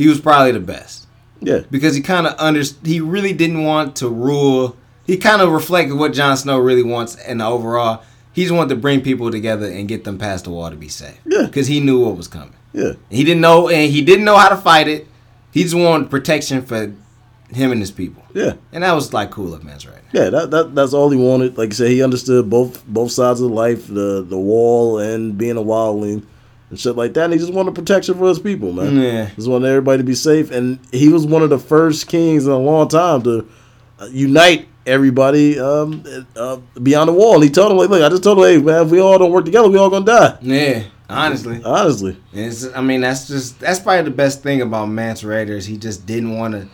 [0.01, 1.07] he was probably the best
[1.41, 4.75] Yeah, because he kind of under he really didn't want to rule.
[5.05, 8.03] He kind of reflected what Jon Snow really wants and the overall.
[8.33, 10.87] He just wanted to bring people together and get them past the wall to be
[10.87, 11.19] safe.
[11.25, 11.45] Yeah.
[11.47, 12.53] because he knew what was coming.
[12.73, 15.07] yeah, He didn't know, and he didn't know how to fight it.
[15.51, 16.93] He just wanted protection for
[17.59, 19.99] him and his people, yeah, and that was like cool of man's right.
[20.13, 20.29] yeah.
[20.29, 21.57] That, that that's all he wanted.
[21.57, 25.57] Like I said, he understood both both sides of life, the the wall and being
[25.57, 26.23] a wildling
[26.71, 27.25] and shit like that.
[27.25, 28.95] And he just wanted protection for his people, man.
[28.99, 29.29] Yeah.
[29.35, 30.49] Just wanted everybody to be safe.
[30.49, 33.47] And he was one of the first kings in a long time to
[33.99, 36.03] uh, unite everybody um,
[36.35, 37.35] uh, beyond the wall.
[37.35, 39.19] And he told him, like, look, I just told him, hey, man, if we all
[39.19, 40.37] don't work together, we all gonna die.
[40.41, 42.17] Yeah, honestly, Honestly.
[42.33, 45.65] it's, I mean that's just that's probably the best thing about Mance Rayder's.
[45.67, 46.67] He just didn't want to.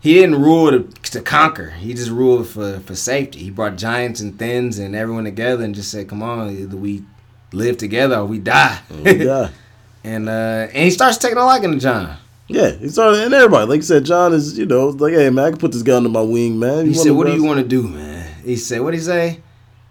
[0.00, 0.82] he didn't rule to,
[1.12, 1.70] to conquer.
[1.70, 3.38] He just ruled for for safety.
[3.38, 6.48] He brought giants and Thenns and everyone together and just said, "Come on,
[6.82, 7.04] we
[7.52, 9.48] live together or we die." yeah.
[10.04, 10.32] and uh,
[10.72, 12.16] and he starts taking a liking to Jon.
[12.48, 15.46] Yeah, he started, and everybody, like you said, Jon is, you know, like, hey man,
[15.46, 16.86] I can put this guy under my wing, man.
[16.86, 19.40] He said, "What do you want to do, man?" He said, "What did he say?"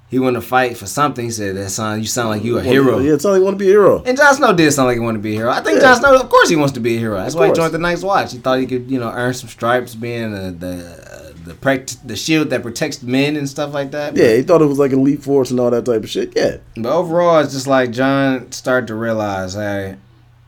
[0.08, 1.26] He want to fight for something.
[1.26, 3.41] He said, "That son, you sound like you a wanna- hero." Yeah, it's all he
[3.41, 4.03] want to be a hero.
[4.06, 5.49] And Jon Snow did sound like he wanted to be a hero.
[5.49, 5.88] I think Yeah.
[5.93, 7.18] Jon Snow, of course, he wants to be a hero.
[7.18, 8.32] That's why he joined the Night's Watch.
[8.32, 12.50] He thought he could, you know, earn some stripes, being the the the, the shield
[12.50, 14.16] that protects men and stuff like that.
[14.16, 16.34] Yeah, he thought it was like elite force and all that type of shit.
[16.36, 19.96] Yeah, But overall, it's just like Jon started to realize, hey,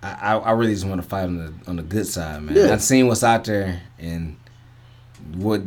[0.03, 2.55] I, I, I really just want to fight on the on the good side, man.
[2.55, 2.71] Yeah.
[2.73, 4.35] I've seen what's out there, and
[5.35, 5.61] what.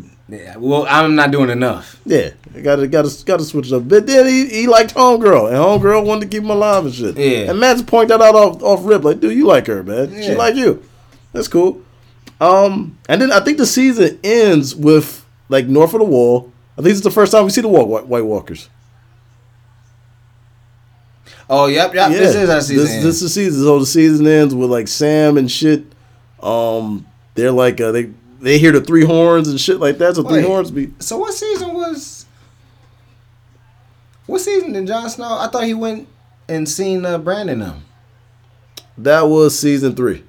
[0.58, 2.00] Well, I'm not doing enough.
[2.06, 2.30] yeah,
[2.62, 3.88] got to got to got to switch it up.
[3.88, 7.16] But then he, he liked homegirl, and homegirl wanted to keep him alive and shit.
[7.16, 7.50] Yeah.
[7.50, 10.10] and Mance point that out off off rip, like, dude, you like her, man.
[10.22, 10.34] She Yeah.
[10.36, 10.84] like you.
[11.32, 11.82] That's cool.
[12.40, 15.19] Um, and then I think the season ends with
[15.50, 16.50] like north of the wall.
[16.78, 18.70] I think it's the first time we see the walk, White, White Walkers.
[21.50, 22.10] Oh, yep, yep.
[22.12, 22.76] This is our season.
[22.84, 23.04] This, end.
[23.04, 23.64] this is the season.
[23.64, 25.84] So the season ends with like Sam and shit.
[26.40, 30.14] Um, they're like uh, they they hear the three horns and shit like that.
[30.14, 32.24] So three horns be So what season was?
[34.26, 35.38] What season did Jon Snow?
[35.38, 36.06] I thought he went
[36.48, 37.82] and seen uh, Brandon them.
[38.96, 40.22] that was season three.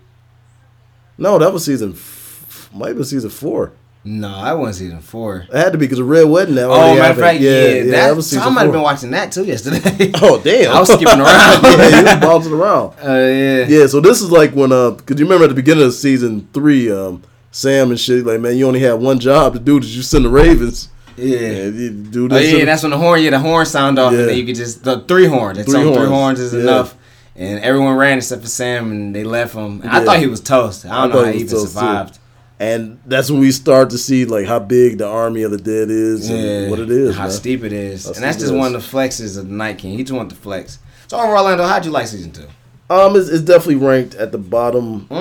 [1.19, 1.91] No, that was season.
[1.93, 3.74] F- might have been season four.
[4.04, 5.45] No, I wasn't season four.
[5.47, 6.72] It had to be because the Red Wedding now.
[6.72, 9.32] Oh, matter of fact, yeah, that, was so season I might have been watching that
[9.32, 10.12] too yesterday.
[10.22, 10.76] Oh damn!
[10.76, 11.64] I was skipping around.
[11.64, 12.95] yeah, you was bouncing around.
[12.99, 13.66] Uh, yeah.
[13.68, 16.47] Yeah, so this is like when uh, cause you remember at the beginning of season
[16.52, 17.22] three, um,
[17.52, 19.80] Sam and shit like, man, you only had one job to do.
[19.80, 20.89] Did you send the Ravens?
[21.16, 21.70] Yeah.
[21.70, 23.22] Do Oh yeah, that's when the horn.
[23.22, 24.20] Yeah, the horn sound off, Yeah.
[24.22, 25.60] and then you could just the three horns.
[25.60, 26.62] It's Three on three horns, horns is yeah.
[26.62, 26.95] enough,
[27.36, 29.82] and everyone ran except for Sam, and they left him.
[29.86, 30.86] I thought he was toast.
[30.88, 32.16] I don't I know how he he even survived.
[32.16, 32.20] too.
[32.62, 35.89] And that's when we start to see like how big the army of the dead
[35.89, 37.16] is Yeah, and what it is.
[37.16, 37.32] how man.
[37.32, 39.97] steep it is, How and that's just one of the flexes of the Night King.
[39.97, 40.80] He just wanted to flex.
[41.07, 42.47] So overall, Orlando, how'd you like season two?
[42.89, 45.12] Um, it's, it's definitely ranked at the bottom Mm.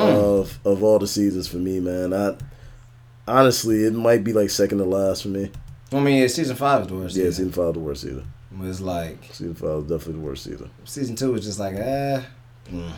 [0.40, 2.12] of of all the seasons for me, man.
[2.12, 2.34] I
[3.28, 5.50] honestly, it might be like second to last for me.
[5.92, 7.16] I mean, season five is the worst.
[7.16, 7.46] Yeah, season.
[7.46, 8.24] season five is the worst season.
[8.62, 10.70] It's like Season five is definitely the worst season.
[10.84, 12.20] season two was just like, eh.
[12.70, 12.92] mm.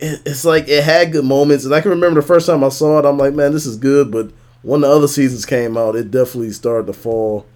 [0.00, 2.68] It, it's like it had good moments, and I can remember the first time I
[2.68, 4.10] saw it, I'm like, man, this is good.
[4.10, 4.30] But
[4.62, 7.46] when the other seasons came out, it definitely started to fall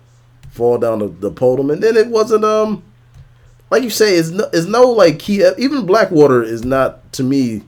[0.50, 2.82] fall down the, the podium, and then it wasn't um
[3.70, 5.42] like you say, it's no, it's no like key.
[5.56, 7.62] Even Blackwater is not to me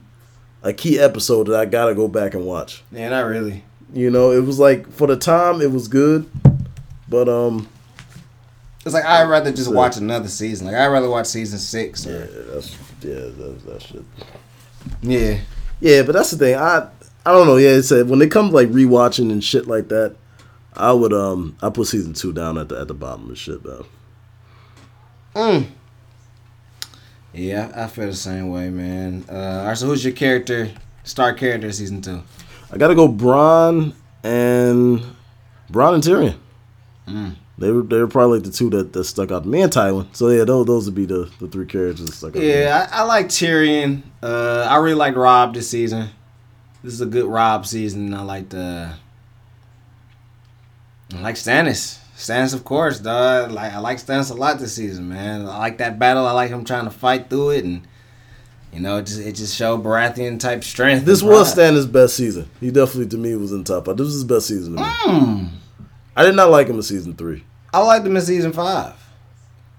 [0.61, 2.83] a key episode that I gotta go back and watch.
[2.91, 3.63] Yeah, not really.
[3.93, 6.29] You know, it was like for the time it was good,
[7.09, 7.67] but um,
[8.85, 10.67] It's like I'd rather just watch another season.
[10.67, 12.05] Like I'd rather watch season six.
[12.05, 14.03] yeah, that's yeah, that's that shit.
[15.01, 15.39] Yeah.
[15.79, 16.55] Yeah, but that's the thing.
[16.55, 16.87] I
[17.25, 17.57] I don't know.
[17.57, 20.15] Yeah, it's a, when it comes like rewatching and shit like that,
[20.75, 23.63] I would um I put season two down at the at the bottom of shit
[23.63, 23.85] though.
[25.35, 25.67] Mm.
[27.33, 29.25] Yeah, I feel the same way, man.
[29.29, 30.71] Uh, all right, so who's your character,
[31.03, 32.23] star character, season two?
[32.71, 35.03] I gotta go Bronn and
[35.69, 36.37] Bronn and Tyrion.
[37.07, 37.35] Mm.
[37.57, 39.71] They were they were probably like the two that, that stuck out to me and
[39.71, 40.13] Tywin.
[40.13, 42.33] So yeah, those those would be the, the three characters that stuck out.
[42.33, 42.49] to me.
[42.49, 44.03] Yeah, I, I like Tyrion.
[44.21, 46.09] Uh, I really like Robb this season.
[46.83, 48.13] This is a good Robb season.
[48.13, 48.93] I like the.
[51.13, 51.99] I like Stannis.
[52.17, 53.51] Stannis, of course, dog.
[53.51, 55.47] Like I like Stannis a lot this season, man.
[55.47, 56.27] I like that battle.
[56.27, 57.87] I like him trying to fight through it, and
[58.73, 61.05] you know, it just it just showed Baratheon type strength.
[61.05, 61.55] This was.
[61.55, 62.49] Stannis' best season.
[62.59, 63.85] He definitely to me was in top.
[63.85, 63.95] five.
[63.95, 64.87] This was his best season to me.
[64.87, 65.49] Mm.
[66.15, 67.43] I did not like him in season three.
[67.73, 68.93] I liked him in season five.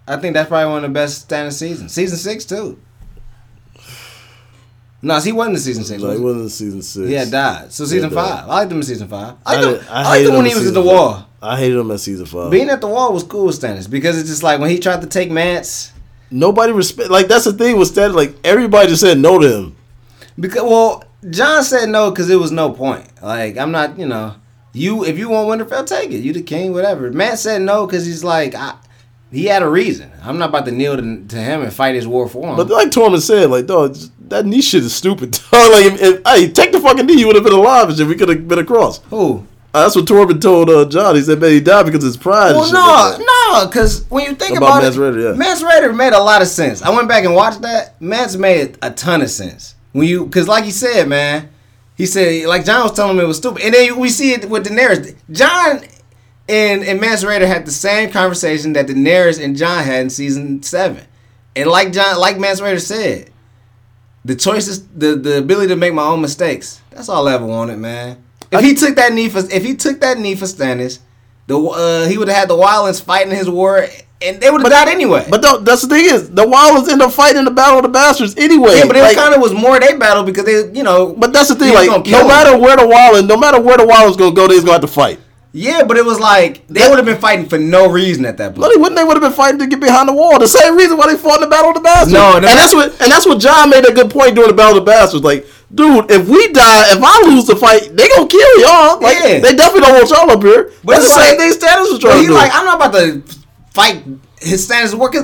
[0.09, 1.93] I think that's probably one of the best Stannis seasons.
[1.93, 2.79] Season six too.
[5.03, 6.03] No, he wasn't in season six.
[6.03, 7.09] No, was he wasn't in season six.
[7.09, 7.73] He had died.
[7.73, 8.29] So season Yeah, died.
[8.41, 8.45] five.
[8.45, 9.35] I liked him in season five.
[9.45, 10.87] I I, liked did- him, I I liked him when he was at the five.
[10.87, 11.29] wall.
[11.43, 12.51] I hated him at season five.
[12.51, 15.03] Being at the wall was cool with Stannis because it's just like when he tried
[15.03, 15.93] to take Mance.
[16.31, 17.11] Nobody respect.
[17.11, 18.15] Like that's the thing with Stannis.
[18.15, 19.77] Like everybody just said no to him.
[20.41, 23.07] Because well, Jon said no because it was no point.
[23.23, 24.35] Like I'm not, you know,
[24.77, 26.19] you if you want Winterfell, take it.
[26.19, 27.11] You the king, whatever.
[27.11, 28.77] Mance said no because he's like, I,
[29.33, 30.11] he had a reason.
[30.23, 32.57] I'm not about to kneel to, to him and fight his war for him.
[32.57, 33.97] But like Tormund said, like dog,
[34.29, 35.31] that knee shit is stupid.
[35.51, 35.73] Dog.
[35.73, 38.07] like if, if hey, take the fucking knee, you would have been alive if.
[38.07, 38.99] We could have been across.
[39.05, 39.47] Who?
[39.75, 41.17] Uh, that's what Tormund told uh, Jon.
[41.17, 42.53] He said, man, he died because of his pride.
[42.53, 43.25] and Well, no,
[43.63, 45.33] no, because when you think About about, Mance it, Raider, yeah.
[45.33, 46.81] Mance Rayder made a lot of sense.
[46.81, 48.01] I went back and watched that.
[48.01, 51.51] Mance made a ton of sense when you, because like you said, man,
[51.97, 54.49] he said like Jon was telling me it was stupid, and then we see it
[54.49, 55.17] with Daenerys.
[55.31, 55.81] Jon
[56.49, 61.05] and and Rayder had the same conversation that Daenerys and Jon had in season seven,
[61.55, 63.31] and like Jon, like Mance Rayder said,
[64.25, 66.81] the choices, the the ability to make my own mistakes.
[66.91, 68.23] That's all I ever wanted, man.
[68.53, 71.01] If he took that knee for if he took that knee for Stannis,
[71.47, 73.87] the uh, he would have had the Wildlings fighting his war,
[74.23, 75.27] and they would have died anyway.
[75.29, 77.89] But th- that's the thing is, the Wildlings end up fighting the Battle of the
[77.91, 78.77] Bastards anyway.
[78.79, 81.13] yeah, but it Like, kind of was more they battle because they, you know.
[81.17, 82.29] But that's the thing, like no him.
[82.29, 84.87] matter where the Wildlings, no matter where the Wildlings gonna go, they's gonna have to
[84.89, 85.21] fight.
[85.53, 88.55] Yeah, but it was like they would have been fighting for no reason at that
[88.55, 88.73] point.
[88.77, 88.95] wouldn't.
[88.97, 90.39] They would have been fighting to get behind the wall.
[90.39, 92.13] The same reason why they fought in the Battle of the Bastards.
[92.13, 94.77] No, and that's what and that's what Jon made a good point during the Battle
[94.77, 95.25] of the Bastards.
[95.25, 99.01] Like, dude, if we die, if I lose the fight, they gonna kill y'all.
[99.01, 99.39] Like, Yeah.
[99.41, 100.73] they definitely don't want y'all up here.
[100.85, 102.35] But that's the it's same thing Stannis was But trying he to do.
[102.35, 103.23] like, I'm not about to
[103.77, 104.03] fight
[104.41, 105.15] his standards of work.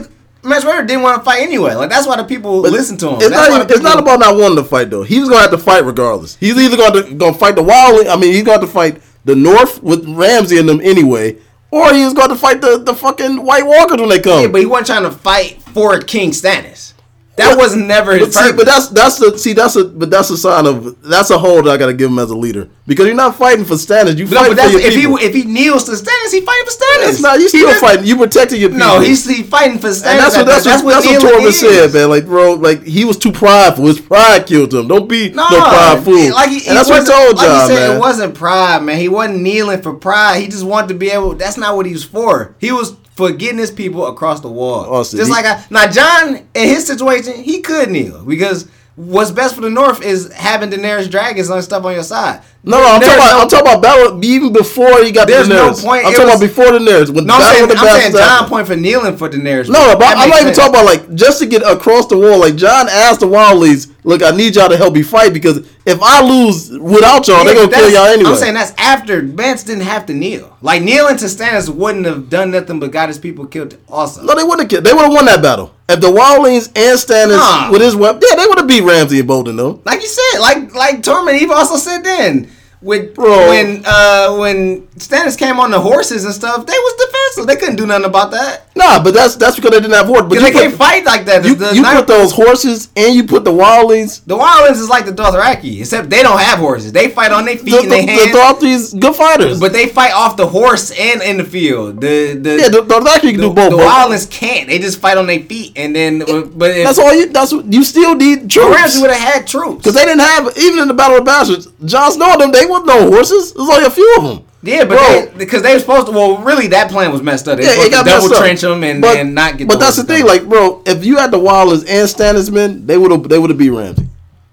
[0.44, 1.74] Mance Rayder didn't want to fight anyway.
[1.74, 3.14] Like that's why the people But listen to him.
[3.16, 5.04] It's That's not, it's not about not wanting to fight though.
[5.04, 6.36] He was gonna have to fight regardless.
[6.36, 8.06] He's either gonna to, gonna fight the wild.
[8.06, 11.38] I mean, he's gonna have to fight the North with Ramsay in them anyway,
[11.70, 14.42] or he was going to fight the, the fucking White Walkers when they come.
[14.42, 16.91] Yeah, but he wasn't trying to fight for King Stannis.
[17.36, 20.28] That was never his But, see, but that's that's the see that's a but that's
[20.28, 23.14] a sign of that's a hold I gotta give him as a leader because you're
[23.14, 25.16] not fighting for Stannis you no, fighting but that's for your if people.
[25.16, 26.72] he if he kneels to Stannis, he fighting for.
[27.00, 28.86] That's not you still fighting you protecting your people.
[28.86, 30.06] No, he's he fighting for Stannis.
[30.06, 32.08] and that's what at that's, that- what, that's what Tormund said, man.
[32.08, 33.86] Like, bro, like he was too prideful.
[33.86, 34.88] His pride killed him.
[34.88, 36.34] Don't be no, No, pride fool.
[36.34, 37.96] Like he, that's what I told like Jon, he said, man.
[37.96, 38.98] It wasn't pride, man.
[38.98, 40.40] He wasn't kneeling for pride.
[40.40, 41.34] He just wanted to be able.
[41.34, 42.54] That's not what he was for.
[42.60, 42.96] He was
[43.30, 44.84] for getting his people across the wall.
[44.92, 49.30] Austin, just he- like I, now, Jon in his situation, he could kneel because what's
[49.30, 52.42] best for the North is having Daenerys dragons and stuff on your side.
[52.62, 55.26] no, no, I'm There's talking about no- I'm talking about battle even before he got
[55.28, 56.04] There's the no point.
[56.04, 57.08] I'm talking was- about before the Daenerys.
[57.10, 58.48] When No, I'm saying, the I'm saying Jon happened.
[58.50, 59.68] point for kneeling for Daenerys.
[59.68, 60.58] No, no, but That I'm not even sense.
[60.58, 62.38] talking about like just to get across the wall.
[62.40, 66.02] Like Jon asked the Wildlings, "Look, I need y'all to help me fight because if
[66.02, 69.62] I lose without y'all, Yeah, they're gonna kill y'all anyway." I'm saying that's after Mance
[69.62, 70.56] didn't have to kneel.
[70.60, 73.76] Like kneeling to Stannis wouldn't have done nothing but got his people killed.
[73.88, 74.84] Also, no, they wouldn't have killed.
[74.84, 77.70] They would have won that battle if the Wildlings and Stannis Nah.
[77.70, 78.22] with his weapon.
[78.28, 79.80] Yeah, they would have beat Ramsay and Bolton though.
[79.84, 82.50] like you said, like like Tormund Eve also said then.
[82.80, 83.48] With Bro.
[83.50, 87.46] when uh when Stannis came on the horses and stuff, they was defensive.
[87.46, 88.71] They couldn't do nothing about that.
[88.82, 90.22] Nah, but that's that's because they didn't have horses.
[90.24, 91.44] But Because you they can't put, fight like that.
[91.44, 94.24] you, you put those horses and you put the Wildlings.
[94.24, 96.90] the Wildlings is like the Dothraki, except they don't have horses.
[96.92, 98.94] They fight on their feet The, and the, their the, hands.
[98.94, 99.60] Dothraki good fighters.
[99.60, 102.00] but they fight off the horse and in the field.
[102.00, 103.70] The the yeah, the Dothraki can the, do both.
[103.70, 103.86] the bro.
[103.86, 104.68] Wildlings can't.
[104.68, 106.18] They just fight on their feet and then.
[106.18, 107.26] But if, That's all you.
[107.28, 109.00] That's what you still need troops.
[109.00, 109.78] Would have had troops.
[109.78, 112.66] Because they didn't have even in the Battle of the Bastards, Jon Snow them they
[112.66, 113.52] wasn't no horses.
[113.52, 114.46] There's only a few of them.
[114.64, 115.32] Yeah, but Bro.
[115.32, 116.12] they, because they were supposed to.
[116.12, 117.58] Well, really, that plan was messed up.
[117.58, 119.66] They Yeah, it got double trench them and, but, and not get.
[119.66, 122.96] But that's the thing, like, bro, if you had the Wildlings and Stannis men, they
[122.96, 124.06] would have they would have beat Ramsay.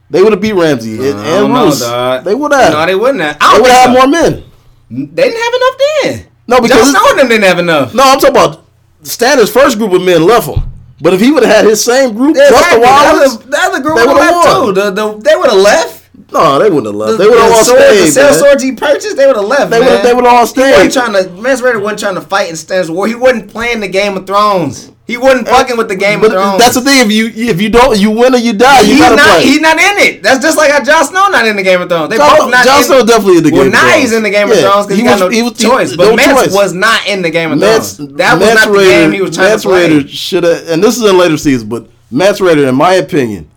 [0.09, 1.81] They would have beat Ramsay and, I and Roose.
[1.81, 2.23] dog.
[2.23, 2.73] They would have.
[2.73, 3.37] No, they wouldn't have.
[3.39, 4.43] I they would have had more men.
[4.89, 6.25] They didn't have enough then.
[6.47, 7.93] No, because it's- Snow them didn't have enough.
[7.93, 8.65] No, I'm talking about
[9.03, 10.63] Stannis' first group of men left him.
[10.99, 12.81] But if he would have had his same group plus Exactly.
[12.81, 14.65] the The other, the other group would have left won.
[14.65, 14.71] too.
[14.73, 15.98] The, the, they would have left.
[16.31, 17.11] No, they wouldn't have left.
[17.13, 18.11] The, they would have all sword- stayed.
[18.11, 19.71] The sellswords he purchased, they would have left.
[19.71, 21.29] They would've- they would've all He wasn't trying to.
[21.41, 23.07] Mance Rayder wasn't trying to fight in Stannis' war.
[23.07, 24.91] He wasn't playing the Game of Thrones.
[25.07, 26.59] He wasn't fucking with the Game But of Thrones.
[26.61, 26.99] that's the thing.
[27.03, 29.25] If you if you don't you win or you die, you he's gotta not.
[29.39, 29.43] play.
[29.43, 30.21] He's not in it.
[30.21, 32.11] That's just like how Jon Snow not in the Game of Thrones.
[32.11, 32.63] They Jon- both not.
[32.63, 34.01] Jon Snow definitely in the well, Game of now Thrones.
[34.03, 35.63] he's in the Game of Thrones because he he, got was- no he was- he-
[35.65, 35.95] choice.
[35.95, 36.53] But no Mance choice.
[36.53, 38.13] was not in the Game of Mance, Thrones.
[38.17, 39.89] That was Mance not the game he was trying Mance to play.
[39.89, 43.47] Rayder should have, and this is in later seasons, but Mance Rayder, in my opinion,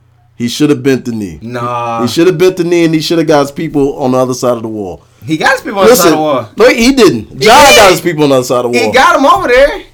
[0.42, 1.38] he should have bent the knee.
[1.42, 4.12] Nah, He should have bent the knee, and he should have got his people on
[4.12, 5.02] the other side of the wall.
[5.24, 6.48] he got his people on the side of the wall.
[6.56, 7.28] no, he didn't.
[7.28, 7.76] Jon did.
[7.80, 8.86] got his people on the other side of the wall.
[8.86, 9.84] He got him over there.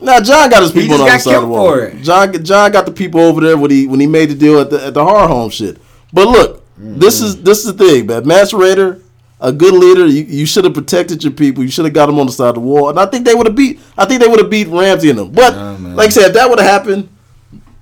[0.00, 1.66] Now Jon got his people on the other side of the wall.
[1.68, 2.02] for it.
[2.02, 4.68] Jon Jon got the people over there when he when he made the deal at
[4.70, 5.78] the at the Hardhome shit.
[6.12, 8.26] But look, this is this is the thing, man.
[8.26, 9.00] Master Raider,
[9.40, 10.06] a good leader.
[10.06, 11.62] You, you should have protected your people.
[11.64, 13.34] You should have got them on the side of the wall, and I think they
[13.34, 13.80] would have beat.
[13.96, 15.30] I think they would have beat Ramsay and them.
[15.32, 17.08] But Nah, like I said, if that would have happened,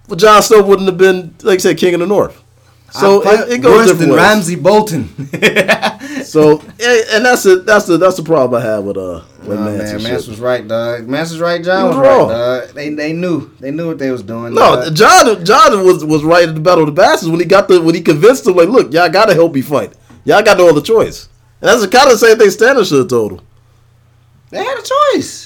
[0.09, 2.43] well, Jon Snow wouldn't have been like I said, king of the North.
[2.91, 4.19] So it, it goes worse than ways.
[4.19, 5.09] Ramsay Bolton.
[6.25, 9.67] So and, that's the that's the that's the problem I have with uh with Nah,
[9.67, 11.07] man, Mance was right, dog.
[11.09, 11.63] Mance was right.
[11.63, 12.29] Jon was was, wrong.
[12.31, 12.75] right, dog.
[12.75, 14.55] They they knew they knew what they was doing.
[14.55, 14.95] No, dog.
[14.95, 17.83] Jon Jon was was right at the Battle of the Bastards when he got the
[17.83, 19.93] when he convinced them like, look, y'all gotta help me fight.
[20.25, 21.29] Y'all got no other choice.
[21.61, 23.41] And that's the kind of same thing Stannis should have told him.
[24.51, 24.83] they had a
[25.15, 25.42] choice.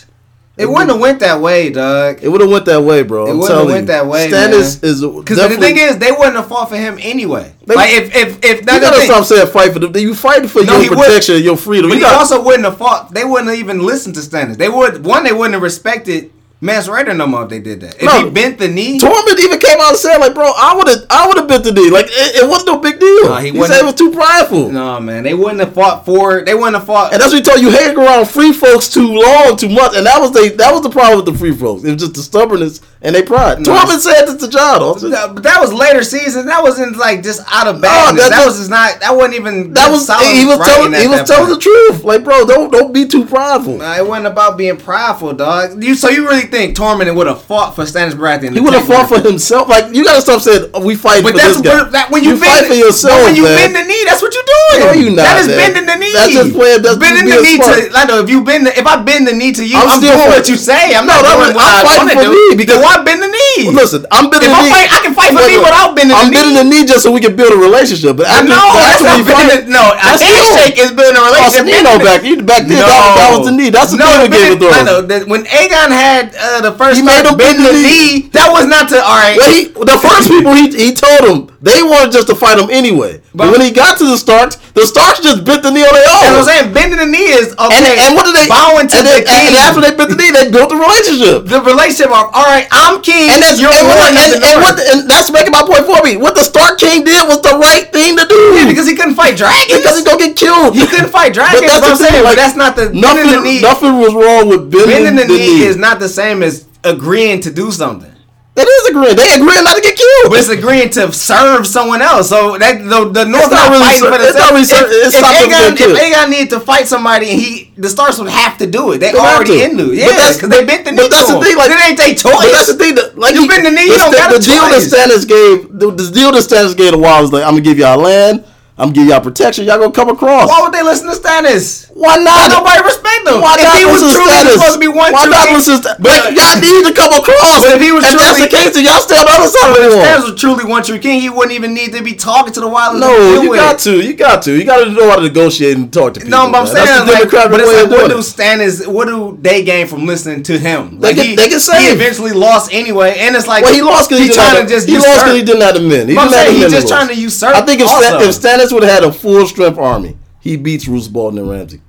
[0.59, 2.21] It wouldn't have went that way, dog.
[2.23, 3.27] It would have went that way, bro.
[3.27, 3.87] It I'm wouldn't have went you.
[3.89, 4.91] that way, Stannis man.
[4.91, 7.53] is Because the thing is, they wouldn't have fought for him anyway.
[7.67, 9.95] They- like if if if you that's the gotta stop saying fight for them.
[9.95, 11.91] You fighting for No, your protection, and your freedom.
[11.91, 13.13] But You got, also wouldn't have fought.
[13.13, 14.57] They wouldn't have even listened to Stannis.
[14.57, 15.25] They would one.
[15.25, 16.31] They wouldn't have respected
[16.61, 17.97] Mance Rayder no more if they did that.
[17.97, 18.25] If No.
[18.25, 20.99] he bent the knee, Tormund even came out and said, like, bro, I would have,
[21.11, 21.91] I would have bent the knee.
[21.91, 23.25] Like, it, it wasn't no big deal.
[23.29, 24.71] No, he he, said it was too prideful.
[24.71, 26.43] no man, they wouldn't have fought for.
[26.45, 27.13] They wouldn't have fought.
[27.13, 27.71] And that's what he told you.
[27.71, 30.89] Hang around free folks too long, too much, and that was the that was the
[30.91, 31.85] problem with the free folks.
[31.85, 33.61] It was just the stubbornness and they pride.
[33.61, 33.77] No.
[33.77, 34.83] Tormund said this to Jon.
[34.83, 35.11] Also.
[35.11, 36.47] That- But that was later season.
[36.47, 38.23] That wasn't like just out of No, badness.
[38.23, 38.99] that that, was just not.
[39.01, 39.75] That wasn't even.
[39.75, 41.63] That was solid he was telling he was telling point.
[41.63, 42.03] the truth.
[42.05, 43.77] Like, bro, don't don't be too prideful.
[43.77, 45.85] Nah, it wasn't about being prideful, dog.
[45.85, 48.53] You so you really think Tormund would have fought for Stannis Baratheon?
[48.57, 49.69] He would have fought for himself.
[49.69, 51.77] Like, you gotta stop saying oh, we fight But for that's this guy.
[51.77, 53.57] what, that when you, you bend, fight for yourself, when you man.
[53.61, 54.79] bend the knee, that's what you're doing.
[54.81, 55.59] No, you not, That is man.
[55.61, 56.13] bending the knee.
[56.17, 57.93] That's just playing- that's bending the knee being to.
[57.95, 60.01] I know if you bend, the, if I bend the knee to you, I'm I'm,
[60.01, 60.97] still doing what you say.
[60.97, 63.71] I'm No, not doing what I'm fighting for me because- why bend the knee?
[63.73, 64.73] Listen, I'm bending If the I knee.
[64.73, 67.13] fight- I can fight for me without bending the I'm bending the knee just so
[67.13, 68.17] we can build a relationship.
[68.17, 69.69] But I know that's not we fight.
[69.69, 71.65] No, a handshake is building a Oh, relationship.
[71.67, 72.21] Nino back.
[72.25, 72.79] You back then.
[72.85, 73.71] That, was the knee.
[73.71, 74.85] That's the thing with Game of Thrones.
[74.87, 77.83] know that when Aegon had uh, the first He made start him bend the the
[77.83, 79.37] knee, that was not to all right.
[79.37, 82.71] Well, he, the first people he he told them they wanted just to fight him
[82.71, 83.19] anyway.
[83.35, 85.89] But, But- when he got to the Starks, the Starks just bent the knee on
[85.97, 86.67] their That's what I'm saying.
[86.77, 87.73] Bending the knee is okay.
[87.73, 88.45] And, and what do they?
[88.45, 89.45] bowing to and, the then, king?
[89.49, 91.49] and after they bent the knee, they built a relationship.
[91.49, 93.33] the relationship of all right, I'm king.
[93.33, 96.21] And that's you're and, what, and, and, what, and that's making my point for me.
[96.21, 98.37] What the Stark King did was the right thing to do.
[98.53, 99.81] Yeah, because he couldn't fight dragons.
[99.81, 100.77] because he's gonna get killed.
[100.77, 101.65] he couldn't fight dragons.
[101.73, 103.61] But that's what I'm saying, like, that's not the Nothing, bending the knee.
[103.65, 105.67] nothing was wrong with bending, Bending the, the knee, knee.
[105.67, 108.13] is not the same as agreeing to do something.
[108.57, 109.17] It is agreeing.
[109.21, 110.33] They agreeing not to get killed.
[110.33, 112.31] But it's agreeing to serve someone else.
[112.33, 114.89] So that the, the North not not, really fighting ser- for it's not really ser-
[114.89, 115.93] If, if, Aegon, if.
[116.01, 118.99] Aegon needed to fight somebody, and he the Starks would have to do it.
[119.05, 119.99] They, They already in into it.
[120.01, 121.05] Yeah, because they bent the knee.
[121.05, 122.33] but that's the thing, like- it ain't they choice.
[122.33, 122.95] But that's the thing.
[122.97, 124.89] That, like You bend the knee, you don't sta- got the deal that choice.
[124.89, 125.69] Stannis gave.
[125.77, 128.41] The, the deal that Stannis gave a while was like, I'm gonna give y'all land.
[128.79, 129.65] I'm gonna give y'all protection.
[129.65, 130.49] Y'all gonna come across.
[130.49, 131.91] Why would they listen to Stannis?
[131.97, 132.53] Why Why not?
[132.53, 133.41] nobody respect him?
[133.41, 134.53] Why if he was truly Stannis?
[134.61, 137.09] supposed to be one Why true not king- listen to But y'all need to come
[137.17, 137.65] across.
[137.65, 139.49] But if he was if that's truly- the case, then y'all stay on the other
[139.49, 140.05] side of the wall.
[140.05, 141.25] Stannis was truly one true king.
[141.25, 143.01] He wouldn't even need to be talking to the wildest.
[143.01, 143.97] No, you with got to.
[144.05, 144.53] You got to.
[144.53, 146.37] You got to know how to negotiate and talk to people.
[146.37, 146.75] No, but I'm man.
[146.77, 148.19] saying, that's like, but it's like, what do.
[148.21, 151.01] Stannis, what do they gain from listening to him?
[151.01, 151.97] They Like get- he, they get he saved.
[152.03, 154.87] evenally lost anyway, and it's like Well, he lost because he, he trying to just
[154.87, 156.09] he lost because he didn't have the men.
[156.11, 158.93] He I'm saying he's just trying to usurp I think if, if Stannis would have
[158.93, 161.81] had a full strength army, he beats Roose Bolton and Ramsey.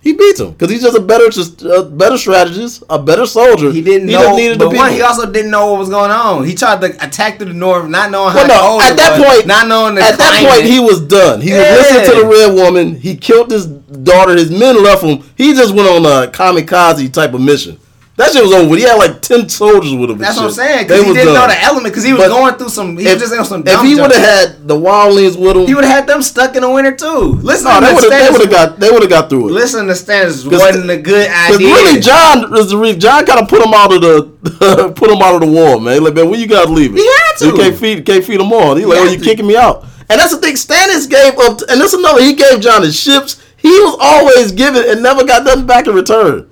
[0.00, 3.72] He beats him because he's just a better, just a better strategist, a better soldier.
[3.72, 6.12] He didn't just know, needed but the one, he also didn't know what was going
[6.12, 6.44] on.
[6.44, 9.46] He tried to attack through the north, not knowing how no, at that was, point,
[9.48, 11.40] not knowing the at that point, he was done.
[11.40, 11.76] He Yeah.
[11.76, 12.94] was listening to the red woman.
[12.94, 14.34] He killed his daughter.
[14.36, 15.24] His men left him.
[15.36, 17.78] He just went on a kamikaze type of mission.
[18.18, 18.74] That shit was over.
[18.74, 20.18] He had like ten soldiers with him.
[20.18, 22.54] That's what I'm saying because he didn't know the element because he was But going
[22.58, 22.96] through some.
[22.98, 23.62] He If, was just on some.
[23.64, 26.56] if he would have had the wildlings with him, he would have had them stuck
[26.56, 27.38] in the winter too.
[27.46, 28.10] Listen, no, to they would have.
[28.10, 28.80] They would have got.
[28.80, 29.52] They would have got through it.
[29.52, 31.68] Listen to Stannis 'Cause- wasn't a good idea.
[31.72, 32.98] really, Jon is the reason.
[32.98, 36.02] Jon kind of put him out of the put him out of the wall, man.
[36.02, 36.96] Like, man, when you guys leaving?
[36.96, 37.46] He had to.
[37.46, 38.74] You can't feed can't feed them all.
[38.74, 39.24] He like, oh, you to.
[39.24, 39.84] kicking me out.
[40.10, 40.54] And that's the thing.
[40.56, 42.20] Stannis gave up, and that's another.
[42.20, 43.40] He gave Jon his ships.
[43.58, 46.48] He was always giving and never got nothing back in return.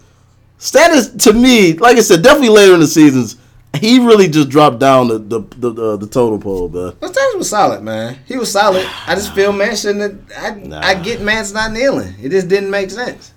[0.59, 3.37] Stannis, to me, like I said, definitely later in the seasons,
[3.81, 6.95] he really just dropped down the the the, the, the total pole, man.
[6.99, 8.19] But Stannis was solid, man.
[8.27, 8.87] He was solid.
[9.07, 10.31] I just feel man shouldn't.
[10.33, 10.81] Have, I Nah.
[10.81, 12.15] I get man's not kneeling.
[12.21, 13.33] It just didn't make sense.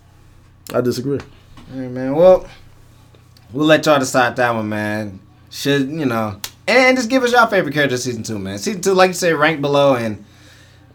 [0.74, 1.20] I disagree.
[1.74, 2.16] All right, man.
[2.16, 2.48] Well,
[3.52, 5.20] we'll let y'all decide that one, man.
[5.50, 6.40] Should you know?
[6.68, 8.60] And just give us your favorite character season two, man.
[8.60, 10.24] Season two, like you said, rank below, and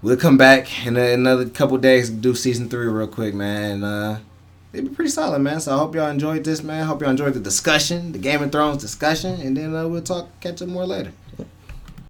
[0.02, 3.82] we'll come back in a, another couple days and do season three real quick, man.
[3.82, 4.20] Uh,
[4.74, 5.60] it'd be pretty solid, man.
[5.60, 6.84] So I hope y'all enjoyed this, man.
[6.86, 10.28] Hope y'all enjoyed the discussion, the Game of Thrones discussion, and then uh, we'll talk,
[10.40, 11.12] catch up more later.